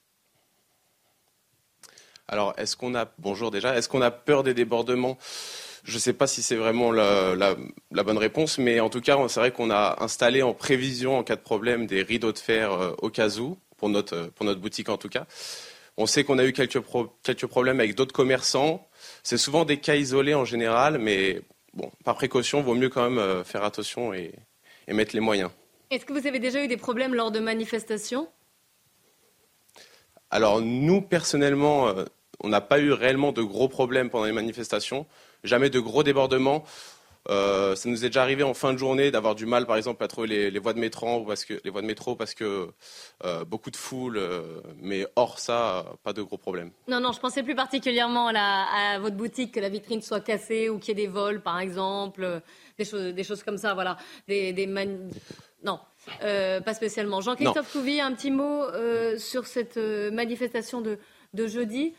[2.28, 5.16] Alors, est-ce qu'on a bonjour déjà Est-ce qu'on a peur des débordements?
[5.82, 7.56] Je ne sais pas si c'est vraiment la,
[7.90, 11.36] bonne réponse, mais en tout cas, c'est vrai qu'on a installé en prévision, en cas
[11.36, 14.90] de problème, des rideaux de fer euh, au cas où, pour notre, pour notre boutique
[14.90, 15.26] en tout cas.
[15.96, 16.80] On sait qu'on a eu quelques,
[17.22, 18.86] quelques problèmes avec d'autres commerçants.
[19.22, 21.40] C'est souvent des cas isolés en général, mais
[21.72, 24.34] bon, par précaution, il vaut mieux quand même euh, faire attention et,
[24.88, 25.50] mettre les moyens.
[25.90, 28.28] Est-ce que vous avez déjà eu des problèmes lors de manifestations?
[30.30, 32.04] Alors nous, personnellement, euh,
[32.40, 35.06] on n'a pas eu réellement de gros problèmes pendant les manifestations,
[35.44, 36.64] jamais de gros débordements.
[37.30, 40.02] Euh, ça nous est déjà arrivé en fin de journée d'avoir du mal, par exemple,
[40.02, 42.70] à trouver les, voies de métro parce que les voies de métro parce que
[43.24, 46.70] euh, beaucoup de foule, euh, mais hors ça, pas de gros problèmes.
[46.86, 50.78] Non, non, je pensais plus particulièrement à, votre boutique que la vitrine soit cassée ou
[50.78, 52.40] qu'il y ait des vols, par exemple,
[52.78, 55.80] des choses, des choses comme ça, voilà, des, des non.
[56.20, 57.20] pas spécialement.
[57.20, 58.64] Jean-Christophe Couvi, un petit mot
[59.18, 60.98] sur cette manifestation de,
[61.34, 61.92] de jeudi.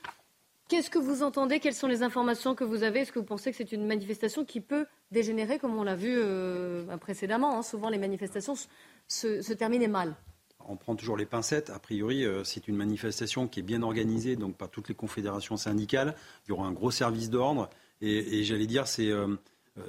[0.70, 1.60] Qu'est-ce que vous entendez?
[1.60, 3.00] Quelles sont les informations que vous avez?
[3.00, 6.14] Est-ce que vous pensez que c'est une manifestation qui peut dégénérer, comme on l'a vu
[6.16, 7.64] euh, précédemment hein?
[7.64, 8.54] Souvent, les manifestations
[9.08, 10.16] se, terminaient mal.
[10.68, 11.72] On prend toujours les pincettes.
[11.72, 15.58] A priori, euh, c'est une manifestation qui est bien organisée, donc par toutes les confédérations
[15.58, 16.14] syndicales.
[16.46, 17.68] Il y aura un gros service d'ordre.
[18.02, 19.38] Et, j'allais dire, euh,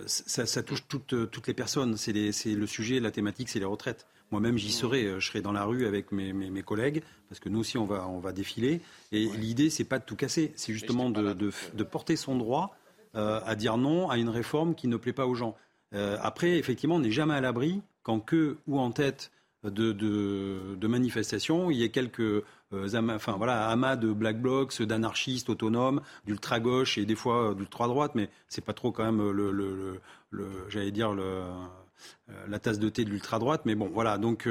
[0.07, 1.99] ça, touche toutes, toutes les personnes.
[1.99, 4.07] C'est, le sujet, la thématique, c'est les retraites.
[4.31, 5.05] Moi-même, j'y serai.
[5.05, 7.85] Euh, je serai dans la rue avec mes, mes, collègues, parce que nous aussi, on
[7.85, 8.81] va, on va défiler.
[9.13, 12.77] Et l'idée, c'est pas de tout casser, c'est justement de, de, porter son droit
[13.17, 15.57] euh, à dire non à une réforme qui ne plaît pas aux gens.
[15.95, 19.33] Euh, après, effectivement, on n'est jamais à l'abri, quand que ou en tête
[19.65, 26.01] de, de, manifestations, il y a quelques enfin, voilà, amas de black blocs, d'anarchistes autonomes,
[26.25, 30.01] d'ultra-gauche et des fois d'ultra-droite, mais c'est pas trop quand même le, le,
[30.31, 31.43] le j'allais dire, le
[32.49, 33.63] la tasse de thé de l'ultra-droite.
[33.65, 34.47] Mais bon, voilà, donc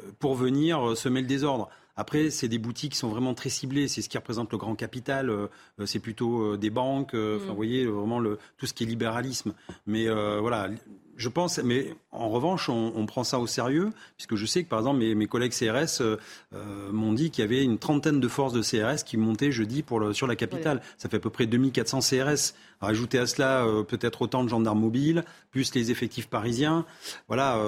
[0.00, 1.68] euh, pour venir euh, semer le désordre.
[1.96, 3.88] Après, c'est des boutiques qui sont vraiment très ciblées.
[3.88, 5.30] C'est ce qui représente le grand capital.
[5.30, 5.48] Euh,
[5.86, 7.14] c'est plutôt des banques.
[7.14, 7.48] Enfin, mm.
[7.48, 9.54] vous voyez, vraiment le, tout ce qui est libéralisme.
[9.86, 10.68] Mais voilà,
[11.16, 14.80] je pense, mais en revanche, on, prend ça au sérieux, puisque je sais que, par
[14.80, 16.16] exemple, mes, collègues CRS euh,
[16.54, 19.82] euh, m'ont dit qu'il y avait une trentaine de forces de CRS qui montaient jeudi
[19.82, 20.82] pour sur la capitale.
[20.98, 22.54] Ça fait à peu près 2400 CRS.
[22.80, 26.84] Rajouter à cela euh, peut-être autant de gendarmes mobiles, plus les effectifs parisiens.
[27.28, 27.58] Voilà.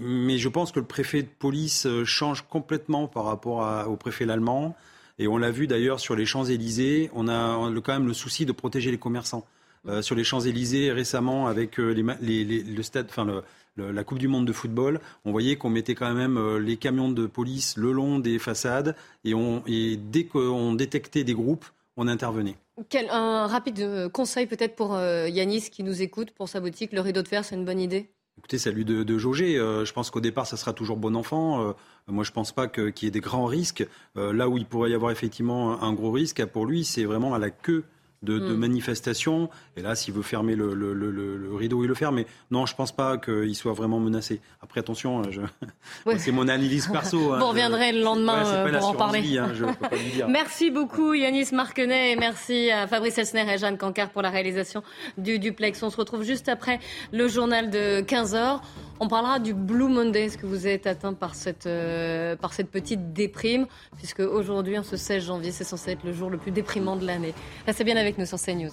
[0.00, 4.76] mais je pense que le préfet de police change complètement par rapport au préfet allemand.
[5.18, 7.10] Et on l'a vu d'ailleurs sur les Champs-Élysées.
[7.14, 9.46] On a quand même le souci de protéger les commerçants.
[9.88, 13.42] Euh, sur les Champs-Élysées récemment avec euh, le stade, enfin
[13.76, 17.10] la Coupe du Monde de football, on voyait qu'on mettait quand même euh, les camions
[17.10, 21.64] de police le long des façades et, on, et dès qu'on détectait des groupes,
[21.96, 22.54] on intervenait.
[22.88, 26.92] Quel, un rapide conseil peut-être pour Yanis qui nous écoute pour sa boutique.
[26.92, 28.08] Le rideau de fer, c'est une bonne idée?
[28.38, 29.56] Écoutez, c'est à lui de, jauger.
[29.56, 31.74] je pense qu'au départ, ça sera toujours bon enfant.
[32.06, 33.86] moi, je ne pense pas qu'il y ait des grands risques.
[34.16, 37.38] là où il pourrait y avoir effectivement un gros risque, pour lui, c'est vraiment à
[37.38, 37.84] la queue
[38.22, 38.56] de, de Mm.
[38.56, 39.48] manifestations.
[39.76, 42.16] Et là, s'il veut fermer le, le- le- le- le rideau, il le ferme.
[42.16, 44.40] Mais non, je pense pas qu'il soit vraiment menacé.
[44.62, 45.40] Après, attention, je...
[46.06, 46.18] Ouais.
[46.18, 47.32] c'est mon analyse perso.
[47.32, 47.36] hein.
[47.38, 49.20] Vous Je- reviendrez le lendemain Ouais, euh, pour en parler.
[49.20, 50.28] vie, hein, je peux pas lui dire.
[50.28, 54.82] Merci beaucoup Yanis Marquenet et merci à Fabrice Elsner et Jeanne Cancard pour la réalisation
[55.18, 55.82] du duplex.
[55.82, 56.80] On se retrouve juste après
[57.12, 58.60] le journal de 15h.
[59.00, 60.26] On parlera du Blue Monday.
[60.26, 63.66] Est-ce que vous êtes atteint par cette, euh, par cette petite déprime
[63.96, 67.04] Puisque aujourd'hui, en ce 16 janvier, c'est censé être le jour le plus déprimant de
[67.04, 67.34] l'année.
[67.66, 68.72] Restez bien avec nous sur CNews.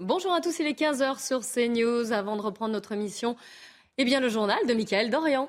[0.00, 2.12] Bonjour à tous, il est 15h sur CNews.
[2.12, 3.36] Avant de reprendre notre émission,
[3.98, 5.48] eh bien le journal de Michael Dorian.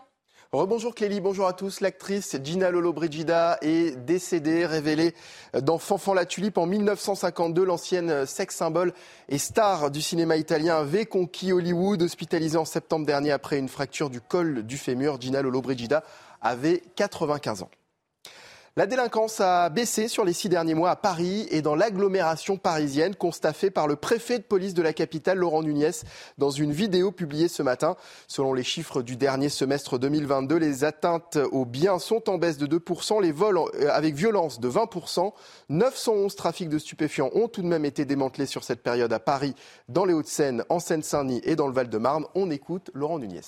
[0.53, 1.81] Rebonjour Clélie, bonjour à tous.
[1.81, 5.13] L'actrice Gina Lollobrigida est décédée, révélée
[5.61, 7.65] dans Fanfan la Tulipe en 1952.
[7.65, 8.93] L'ancienne sex symbole
[9.27, 12.01] et star du cinéma italien avait conquis Hollywood.
[12.01, 16.03] Hospitalisée en septembre dernier après une fracture du col du fémur, Gina Lollobrigida
[16.41, 17.69] avait 95 ans.
[18.77, 23.15] La délinquance a baissé sur les six derniers mois à Paris et dans l'agglomération parisienne,
[23.15, 26.03] constat par le préfet de police de la capitale, Laurent Nunez,
[26.37, 27.95] dans une vidéo publiée ce matin.
[28.27, 32.67] Selon les chiffres du dernier semestre 2022, les atteintes aux biens sont en baisse de
[32.67, 35.31] 2%, les vols euh, avec violence de 20%.
[35.69, 39.55] 911 trafics de stupéfiants ont tout de même été démantelés sur cette période à Paris,
[39.89, 42.25] dans les Hauts-de-Seine, en Seine-Saint-Denis et dans le Val-de-Marne.
[42.35, 43.41] On écoute Laurent Nunez.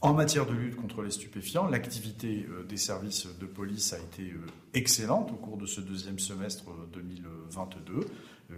[0.00, 4.30] En matière de lutte contre les stupéfiants, l'activité euh, des services de police a été
[4.30, 7.94] euh, excellente au cours de ce deuxième semestre euh, 2022.
[7.94, 8.04] Euh,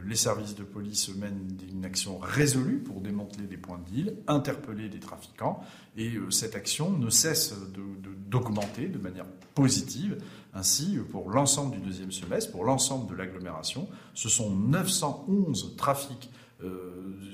[0.05, 4.91] Les services de police mènent une action résolue pour démanteler des points de deal, interpeller
[4.91, 5.65] des trafiquants,
[5.97, 9.25] et cette action ne cesse de- de- d'augmenter de, manière
[9.55, 10.19] positive.
[10.53, 16.29] Ainsi, pour l'ensemble du deuxième semestre, pour l'ensemble de l'agglomération, ce sont 911 trafics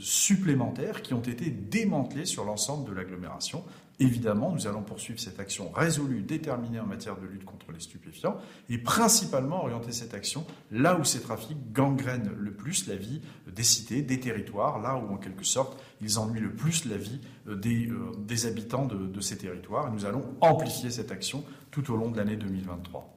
[0.00, 3.64] supplémentaires qui ont été démantelés sur l'ensemble de l'agglomération.
[3.98, 8.36] Évidemment, nous allons poursuivre cette action résolue, déterminée en matière de lutte contre les stupéfiants,
[8.68, 13.62] et principalement orienter cette action là où ces trafics gangrènent le plus la vie des
[13.62, 17.56] cités, des territoires, là où en quelque sorte ils ennuient le plus la vie euh,
[17.56, 19.90] des, euh, des habitants de, ces territoires.
[19.90, 23.15] Nous allons amplifier cette action tout au long de l'année 2023.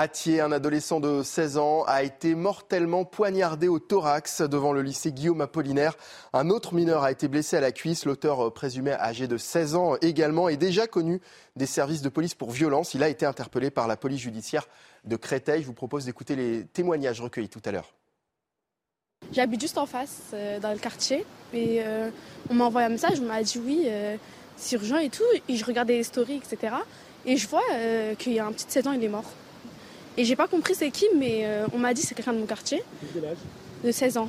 [0.00, 4.80] À Thiers, un adolescent de 16 ans a été mortellement poignardé au thorax devant le
[4.80, 5.94] lycée Guillaume Apollinaire.
[6.32, 8.06] Un autre mineur a été blessé à la cuisse.
[8.06, 11.20] L'auteur présumé âgé de 16 ans également est déjà connu
[11.54, 12.94] des services de police pour violence.
[12.94, 14.68] Il a été interpellé par la police judiciaire
[15.04, 15.60] de Créteil.
[15.60, 17.92] Je vous propose d'écouter les témoignages recueillis tout à l'heure.
[19.32, 21.26] J'habite juste en face, euh, dans le quartier.
[21.52, 22.08] Et euh,
[22.48, 24.16] on m'a envoyé un message, on m'a dit oui, euh,
[24.56, 25.24] c'est urgent et tout.
[25.46, 26.74] Et je regardais les stories, etc.
[27.26, 29.30] Et je vois euh, qu'il y a un petit de 7 ans, il est mort.
[30.16, 32.46] Et j'ai pas compris c'est qui, mais euh, on m'a dit c'est quelqu'un de mon
[32.46, 32.82] quartier.
[33.84, 34.28] De 16 ans.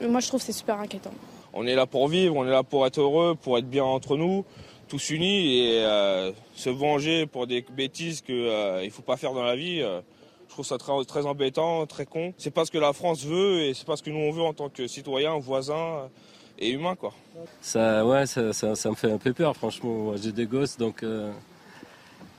[0.00, 1.12] Et moi, je trouve c'est super inquiétant.
[1.52, 4.16] On est là pour vivre, on est là pour être heureux, pour être bien entre
[4.16, 4.44] nous,
[4.88, 9.42] tous unis et euh, se venger pour des bêtises qu'il ne faut pas faire dans
[9.42, 9.80] la vie.
[9.80, 10.00] euh,
[10.48, 12.34] je trouve ça très, très embêtant, très con.
[12.36, 14.42] C'est pas ce que la France veut et c'est pas ce que nous on veut
[14.42, 16.08] en tant que citoyens, voisins
[16.58, 16.96] et humains.
[16.96, 17.12] Quoi.
[17.62, 20.12] Ça, ouais, ça, ça- ça me fait un peu peur, franchement.
[20.20, 21.30] J'ai des gosses, donc euh,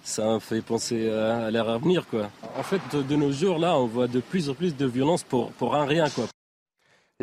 [0.04, 2.30] ça fait penser à, à leur avenir, quoi.
[2.58, 5.24] En fait, de, de nos jours, là, on voit de plus en plus de violence
[5.24, 6.26] pour, pour un rien, quoi.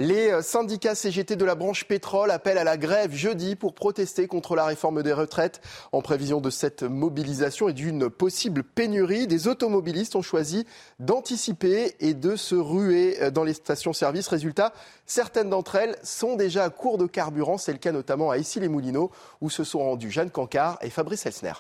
[0.01, 4.29] Les euh, syndicats CGT de la branche pétrole appellent à la grève jeudi pour protester
[4.29, 5.61] contre la réforme des retraites.
[5.91, 10.67] En prévision de cette mobilisation et d'une possible pénurie, des automobilistes ont choisi
[11.01, 14.29] d'anticiper et de se ruer euh, dans les stations-service.
[14.29, 14.73] Résultat,
[15.05, 17.59] certaines d'entre elles sont déjà à court de carburant.
[17.59, 19.11] C'est le cas notamment à Issy-les-Moulineaux
[19.41, 21.55] où se sont rendus Jeanne Cancard et Fabrice Elsner.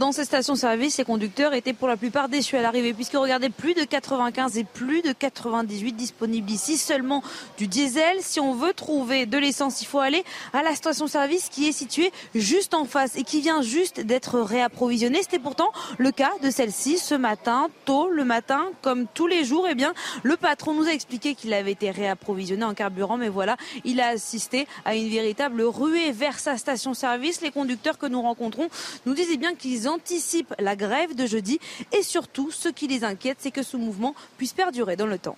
[0.00, 3.74] Dans ces stations-service, les conducteurs étaient pour la plupart déçus à l'arrivée, puisque regardez, plus
[3.74, 7.22] de 95 et plus de 98 disponibles ici, seulement
[7.58, 8.16] du diesel.
[8.20, 10.24] Si on veut trouver de l'essence, il faut aller
[10.54, 15.18] à la station-service qui est située juste en face et qui vient juste d'être réapprovisionnée.
[15.20, 19.66] C'était pourtant le cas de celle-ci ce matin, tôt le matin, comme tous les jours.
[19.68, 19.92] Eh bien,
[20.22, 24.06] le patron nous a expliqué qu'il avait été réapprovisionné en carburant, mais voilà, il a
[24.06, 27.42] assisté à une véritable ruée vers sa station-service.
[27.42, 28.70] Les conducteurs que nous rencontrons
[29.04, 31.60] nous disaient bien qu'ils anticipent la grève de jeudi
[31.92, 35.36] et surtout, ce qui les inquiète, c'est que ce mouvement puisse perdurer dans le temps.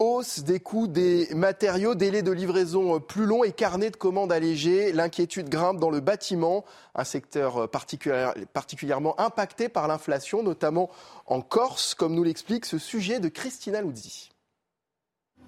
[0.00, 4.92] Hausse des coûts des matériaux, délai de livraison plus long et carnet de commandes allégés.
[4.92, 10.88] L'inquiétude grimpe dans le bâtiment, un secteur particulière- particulièrement impacté par l'inflation, notamment
[11.26, 14.30] en Corse, comme nous l'explique ce sujet de Christina Luzzi.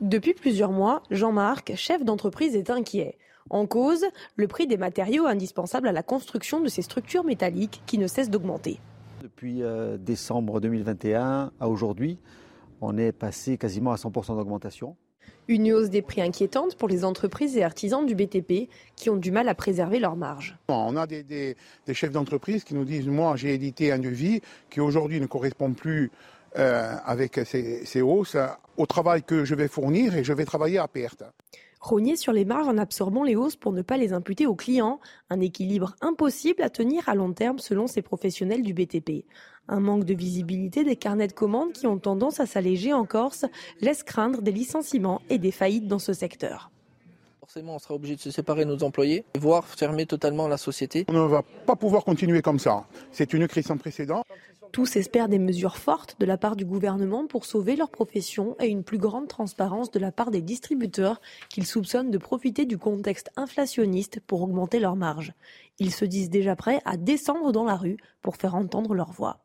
[0.03, 3.17] Depuis plusieurs mois, Jean-Marc, chef d'entreprise, est inquiet.
[3.51, 4.05] En cause,
[4.37, 8.31] le prix des matériaux indispensables à la construction de ces structures métalliques qui ne cessent
[8.31, 8.79] d'augmenter.
[9.21, 12.19] Depuis euh, décembre 2021 à aujourd'hui,
[12.81, 14.97] on est passé quasiment à 100% d'augmentation.
[15.49, 19.33] Une hausse des prix inquiétante pour les entreprises et artisans du BTP qui ont du
[19.33, 20.57] mal à préserver leurs marges.
[20.69, 24.41] On a des, des, des chefs d'entreprise qui nous disent Moi, j'ai édité un devis
[24.71, 26.11] qui aujourd'hui ne correspond plus
[26.59, 28.37] euh, avec ces, ces hausses
[28.77, 31.25] au travail que je vais fournir et je vais travailler à perte.
[31.83, 35.01] Rogner sur les marges en absorbant les hausses pour ne pas les imputer aux clients,
[35.31, 39.25] un équilibre impossible à tenir à long terme selon ces professionnels du BTP.
[39.67, 43.47] Un manque de visibilité des carnets de commandes qui ont tendance à s'alléger en Corse
[43.81, 46.71] laisse craindre des licenciements et des faillites dans ce secteur.
[47.41, 51.05] Forcément, on sera obligé de se séparer de nos employés, voire fermer totalement la société.
[51.09, 52.87] On ne va pas pouvoir continuer comme ça.
[53.11, 54.23] C'est une crise sans précédent.
[54.73, 58.69] Tous espèrent des mesures fortes de la part du gouvernement pour sauver leur profession et
[58.69, 61.21] une plus grande transparence de la part des distributeurs
[61.51, 65.35] qu'ils soupçonnent de profiter du contexte inflationniste pour augmenter leurs marges.
[65.79, 69.41] Ils se disent déjà prêts à descendre dans la rue pour faire entendre leur voix.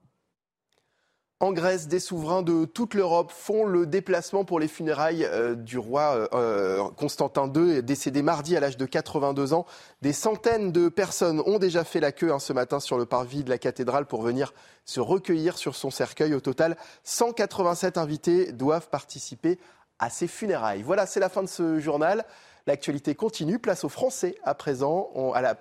[1.39, 5.77] En Grèce, des souverains de toute l'Europe font le déplacement pour les funérailles euh, du
[5.77, 9.67] roi euh, Constantin II, décédé mardi à l'âge de 82 ans.
[10.01, 13.43] Des centaines de personnes ont déjà fait la queue hein, ce matin sur le parvis
[13.43, 14.51] de la cathédrale pour venir
[14.83, 16.33] se recueillir sur son cercueil.
[16.33, 19.59] Au total, 187 invités doivent participer
[19.99, 20.81] à ces funérailles.
[20.81, 22.25] Voilà, c'est la fin de ce journal.
[22.65, 23.59] L'actualité continue.
[23.59, 25.11] Place aux Français à présent.
[25.13, 25.55] On, à la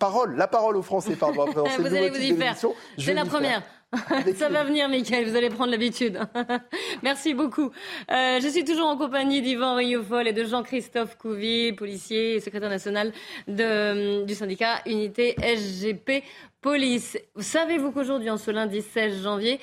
[0.00, 1.42] parole, la parole aux Français, pardon.
[1.42, 1.68] À présent.
[1.78, 2.56] vous allez vous y faire.
[2.98, 3.62] C'est la première.
[4.36, 6.18] Ça va venir, Mickaël, vous allez prendre l'habitude.
[7.02, 7.70] Merci beaucoup.
[8.10, 12.70] Euh, je suis toujours en compagnie d'Yvan Riofol et de Jean-Christophe Couvy, policier et secrétaire
[12.70, 13.12] national
[13.48, 16.24] de, du syndicat Unité SGP
[16.62, 17.18] Police.
[17.36, 19.60] Savez-vous qu'aujourd'hui, en ce lundi 16 janvier,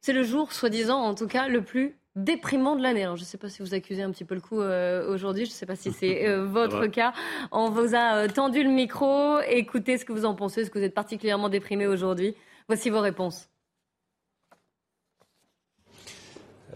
[0.00, 3.02] c'est le jour, soi-disant, en tout cas, le plus déprimant de l'année.
[3.02, 5.44] Alors, je ne sais pas si vous accusez un petit peu le coup euh, aujourd'hui.
[5.44, 7.12] Je ne sais pas si c'est euh, votre cas.
[7.52, 9.40] On vous a euh, tendu le micro.
[9.40, 10.62] Écoutez ce que vous en pensez.
[10.62, 12.34] Est-ce que vous êtes particulièrement déprimé aujourd'hui
[12.68, 13.48] Voici vos réponses.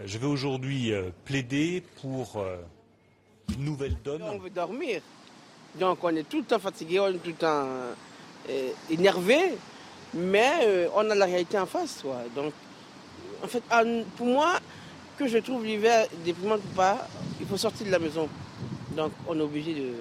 [0.04, 0.92] Je vais aujourd'hui
[1.24, 2.44] plaider pour
[3.56, 4.22] une nouvelle donne.
[4.22, 5.00] On veut dormir.
[5.78, 7.66] Donc, on est tout le temps fatigué, on est tout le temps
[8.90, 9.38] énervé.
[10.14, 12.02] Mais on a la réalité en face.
[12.34, 12.52] Donc,
[13.42, 13.62] en fait,
[14.16, 14.58] pour moi,
[15.18, 17.08] que je trouve l'hiver déprimant ou pas,
[17.40, 18.28] il faut sortir de la maison.
[18.96, 19.92] Donc on est obligé de,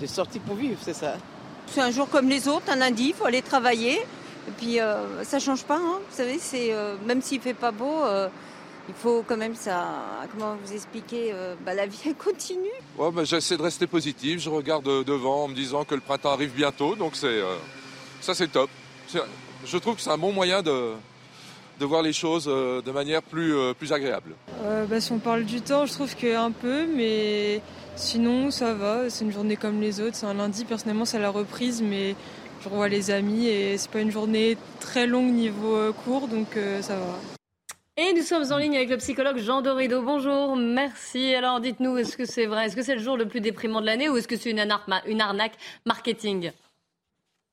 [0.00, 1.14] de sortir pour vivre, c'est ça.
[1.66, 4.00] C'est un jour comme les autres, un lundi, il faut aller travailler.
[4.48, 6.00] Et puis euh, ça change pas, hein.
[6.08, 8.28] vous savez, c'est euh, même s'il fait pas beau, euh,
[8.88, 9.86] il faut quand même ça.
[10.32, 11.32] Comment vous expliquer
[11.64, 12.68] bah, La vie elle continue.
[12.98, 14.40] Ouais, bah, j'essaie de rester positif.
[14.40, 17.40] Je regarde devant en me disant que le printemps arrive bientôt, donc c'est
[18.20, 18.70] ça c'est top.
[19.64, 20.92] Je trouve que c'est un bon moyen de,
[21.78, 24.34] de voir les choses de manière plus, plus agréable.
[24.88, 27.60] bah, Si on parle du temps, je trouve qu'un peu, mais
[27.96, 29.08] sinon ça va.
[29.10, 30.16] C'est une journée comme les autres.
[30.16, 32.16] C'est un lundi, personnellement, c'est la reprise, mais
[32.62, 36.96] je revois les amis et c'est pas une journée très longue niveau cours, donc ça
[36.96, 37.18] va.
[37.98, 40.00] Et nous sommes en ligne avec le psychologue Jean Dorido.
[40.00, 41.34] Bonjour, merci.
[41.34, 42.64] Alors dites-nous, est-ce que c'est vrai?
[42.64, 44.66] Est-ce que c'est le jour le plus déprimant de l'année ou est-ce que c'est une,
[45.06, 46.52] une arnaque marketing?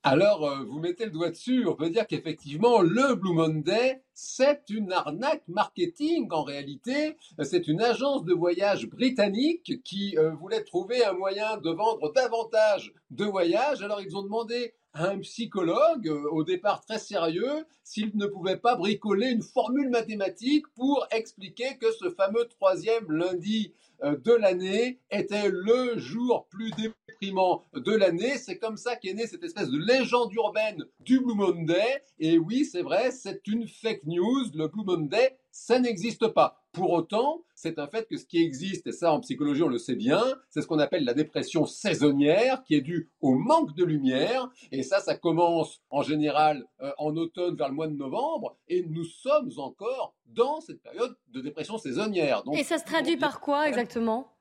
[0.03, 4.63] Alors, euh, vous mettez le doigt dessus, on peut dire qu'effectivement, le Blue Monday, c'est
[4.69, 6.29] une arnaque marketing.
[6.31, 11.69] En réalité, c'est une agence de voyage britannique qui euh, voulait trouver un moyen de
[11.71, 13.81] vendre davantage de voyages.
[13.81, 18.57] Alors, ils ont demandé à un psychologue, euh, au départ très sérieux, s'il ne pouvait
[18.57, 23.73] pas bricoler une formule mathématique pour expliquer que ce fameux troisième lundi
[24.03, 28.37] de l'année était le jour plus déprimant de l'année.
[28.37, 32.03] C'est comme ça qu'est née cette espèce de légende urbaine du Blue Monday.
[32.19, 34.45] Et oui, c'est vrai, c'est une fake news.
[34.53, 36.58] Le Blue Monday, ça n'existe pas.
[36.71, 39.79] Pour autant, c'est un fait que ce qui existe, et ça en psychologie on le
[39.79, 43.83] sait bien, c'est ce qu'on appelle la dépression saisonnière, qui est due au manque de
[43.83, 44.49] lumière.
[44.71, 48.85] Et ça, ça commence en général euh, en automne vers le mois de novembre, et
[48.87, 52.43] nous sommes encore dans cette période de dépression saisonnière.
[52.53, 54.31] et ça se traduit par quoi exactement?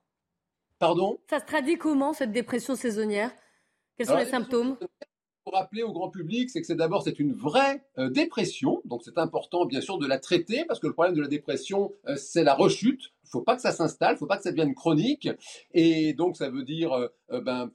[0.78, 1.18] Pardon?
[1.28, 3.32] Ça se traduit comment cette dépression saisonnière?
[3.96, 4.76] Quels sont les symptômes?
[5.49, 9.18] Rappeler au grand public, c'est que c'est d'abord c'est une vraie euh, dépression, donc c'est
[9.18, 12.44] important bien sûr de la traiter parce que le problème de la dépression euh, c'est
[12.44, 13.12] la rechute.
[13.24, 15.28] Il faut pas que ça s'installe, il faut pas que ça devienne chronique,
[15.74, 17.70] et donc ça veut dire euh, ben,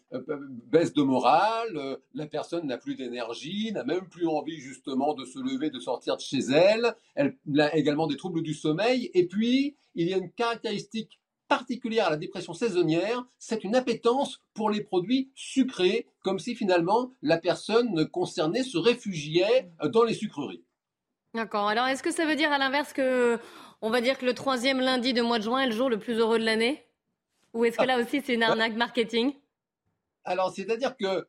[0.71, 5.37] baisse de morale, la personne n'a plus d'énergie, n'a même plus envie justement de se
[5.37, 6.95] lever, de sortir de chez elle.
[7.13, 11.19] Elle a également des troubles du sommeil, et puis il y a une caractéristique
[11.57, 17.11] particulière à la dépression saisonnière, c'est une appétence pour les produits sucrés, comme si finalement
[17.21, 20.63] la personne concernée se réfugiait dans les sucreries.
[21.35, 21.67] D'accord.
[21.67, 23.37] Alors, est-ce que ça veut dire à l'inverse que,
[23.81, 25.99] on va dire que le troisième lundi de mois de juin est le jour le
[25.99, 26.83] plus heureux de l'année?
[27.53, 29.35] Ou est-ce que là aussi c'est une arnaque marketing?
[30.23, 31.27] Alors, c'est-à-dire que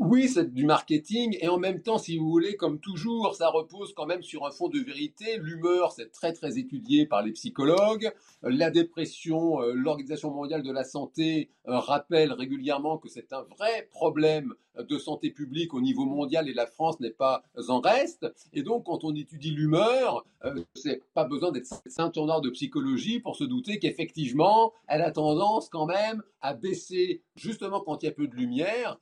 [0.00, 3.92] oui, c'est du marketing et en même temps, si vous voulez, comme toujours, ça repose
[3.94, 5.38] quand même sur un fond de vérité.
[5.38, 8.12] L'humeur, c'est très très étudié par les psychologues.
[8.42, 13.88] La dépression, euh, l'Organisation mondiale de la santé euh, rappelle régulièrement que c'est un vrai
[13.90, 18.26] problème de santé publique au niveau mondial et la France n'est pas en reste.
[18.52, 23.20] Et donc, quand on étudie l'humeur, euh, c'est pas besoin d'être saint tourneur de psychologie
[23.20, 28.08] pour se douter qu'effectivement, elle a tendance quand même à baisser justement quand il y
[28.08, 29.00] a peu de lumière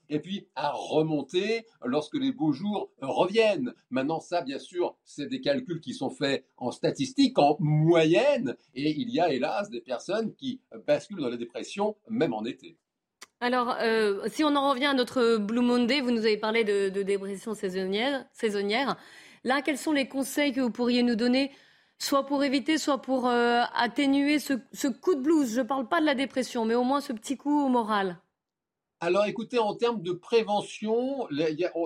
[0.55, 3.75] à remonter lorsque les beaux jours reviennent.
[3.91, 8.91] Maintenant, ça, bien sûr, c'est des calculs qui sont faits en statistique, en moyenne, et
[8.91, 12.77] il y a hélas des personnes qui basculent dans la dépression même en été.
[13.41, 17.03] Alors, euh, si on en revient à notre Blue Monday, vous nous avez parlé de,
[17.03, 18.97] dépression saisonnière, saisonnière.
[19.45, 21.53] Là, quels sont les conseils que vous pourriez nous donner,
[21.99, 24.55] soit pour éviter, soit pour euh, atténuer ce,
[24.89, 25.55] coup de blues?
[25.55, 28.19] Je ne parle pas de la dépression, mais au moins ce petit coup au moral.
[28.99, 31.29] Alors écoutez, en termes de prévention,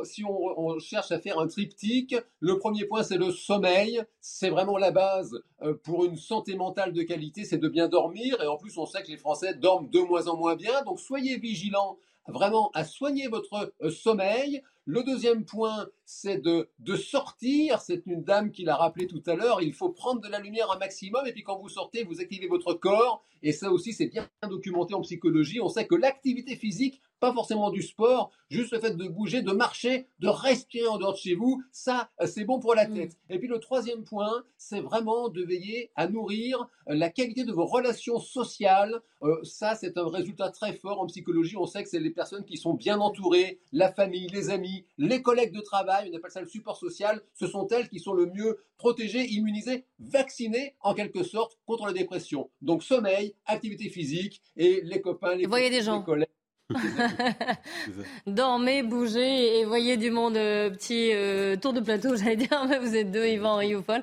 [0.05, 4.01] si on, cherche à faire un triptyque, le premier point c'est le sommeil.
[4.21, 8.41] C'est vraiment la base euh, pour une santé mentale de qualité, c'est de bien dormir.
[8.41, 10.83] Et en plus, on sait que les Français dorment de moins en moins bien.
[10.85, 11.99] Donc soyez vigilants
[12.29, 14.63] vraiment à soigner votre euh, sommeil.
[14.87, 17.81] Le deuxième point, c'est de, de sortir.
[17.81, 19.63] C'est une dame qui l'a rappelé tout à l'heure.
[19.63, 21.27] Il faut prendre de la lumière un maximum.
[21.27, 23.23] Et puis quand vous sortez, vous activez votre corps.
[23.43, 25.61] Et ça aussi, c'est bien documenté en psychologie.
[25.61, 29.53] On sait que l'activité physique, pas forcément du sport, juste le fait de bouger, de
[29.53, 32.95] marcher, de respirer en dehors de chez vous, ça, c'est bon pour la mm.
[32.95, 33.19] tête.
[33.29, 37.67] Et puis le troisième point, c'est vraiment de veiller à nourrir la qualité de vos
[37.67, 39.01] relations sociales.
[39.23, 41.57] Euh, ça, c'est un résultat très fort en psychologie.
[41.57, 45.23] On sait que c'est les personnes qui sont bien entourées, la famille, les amis, les
[45.23, 47.21] collègues de travail, on appelle ça le support social.
[47.35, 51.93] Ce sont elles qui sont le mieux protégées, immunisées, vaccinées en quelque sorte contre la
[51.93, 52.51] dépression.
[52.63, 56.03] Donc sommeil, activité physique et les copains, les, voyez des gens.
[56.03, 56.29] collègues.
[58.27, 60.37] Dormez, bougez et voyez du monde.
[60.37, 64.03] Euh, petit euh, tour de plateau, j'allais dire, mais vous êtes deux, Yvan et Youfol.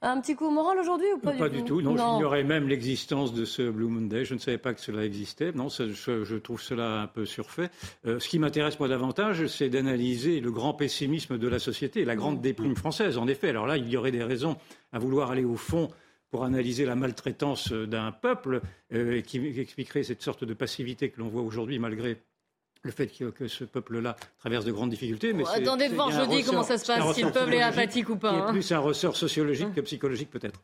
[0.00, 3.34] Un petit coup moral aujourd'hui ou pas, du, pas du tout Non, j'ignorais même l'existence
[3.34, 4.24] de ce Blue Monday.
[4.24, 5.50] Je ne savais pas que cela existait.
[5.52, 7.70] Non, je, trouve cela un peu surfait.
[8.06, 12.14] Euh, ce qui m'intéresse moi davantage, c'est d'analyser le grand pessimisme de la société, la
[12.14, 13.18] grande déprime française.
[13.18, 14.56] En effet, alors là, il y aurait des raisons
[14.92, 15.88] à vouloir aller au fond
[16.30, 18.60] pour analyser la maltraitance d'un peuple
[18.92, 22.18] euh, et qui expliquerait cette sorte de passivité que l'on voit aujourd'hui malgré
[22.82, 25.32] le fait que, ce peuple-là traverse de grandes difficultés.
[25.32, 28.16] Mais attendez de voir jeudi comment ça se passe, si le peuple est apathique ou
[28.16, 28.32] pas.
[28.32, 28.52] C'est hein.
[28.52, 30.60] plus un ressort sociologique que psychologique peut-être.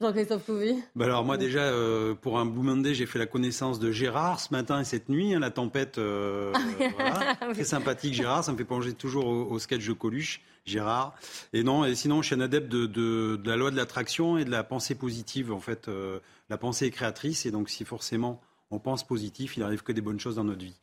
[0.00, 3.78] Jean-Christophe Couvi bah Alors moi déjà, euh, pour un Blue Monday, j'ai fait la connaissance
[3.78, 6.54] de Gérard ce matin et cette nuit, hein, la tempête, euh,
[6.96, 7.34] voilà.
[7.52, 11.14] très sympathique Gérard, ça me fait plonger toujours au, sketch de Coluche, Gérard.
[11.52, 14.38] Et non, et sinon je suis un adepte de, de, de la loi de l'attraction
[14.38, 15.52] et de la pensée positive.
[15.52, 18.40] En fait, euh, la pensée est créatrice et donc si forcément
[18.70, 20.76] on pense positif, il n'arrive que des bonnes choses dans notre vie.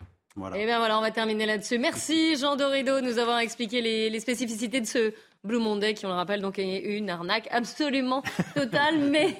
[0.54, 1.80] Et eh bien voilà, on va terminer là-dessus.
[1.80, 5.14] Merci Jean Dorido de nous avoir expliqué les spécificités de ce
[5.44, 8.22] Blue Monday, qui on le rappelle, donc est une arnaque absolument
[8.56, 8.98] totale.
[9.12, 9.36] mais,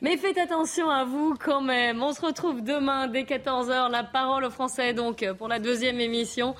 [0.00, 2.02] mais faites attention à vous quand même.
[2.02, 3.90] On se retrouve demain dès 14h.
[3.90, 6.54] La parole aux Français, donc, pour la deuxième émission.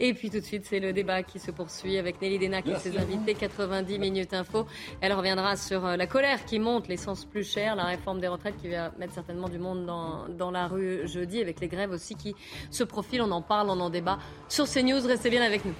[0.00, 2.76] Et puis tout de suite, c'est le débat qui se poursuit avec Nelly Denac et
[2.76, 3.34] ses invités.
[3.34, 4.66] 90 minutes info.
[5.00, 8.56] Elle reviendra sur euh, la colère qui monte, l'essence plus chère, la réforme des retraites
[8.56, 12.14] qui va mettre certainement du monde dans, dans la rue jeudi, avec les grèves aussi
[12.14, 12.34] qui
[12.70, 13.22] se profilent.
[13.22, 15.06] On en parle, on en débat sur CNews.
[15.06, 15.74] Restez bien avec nous.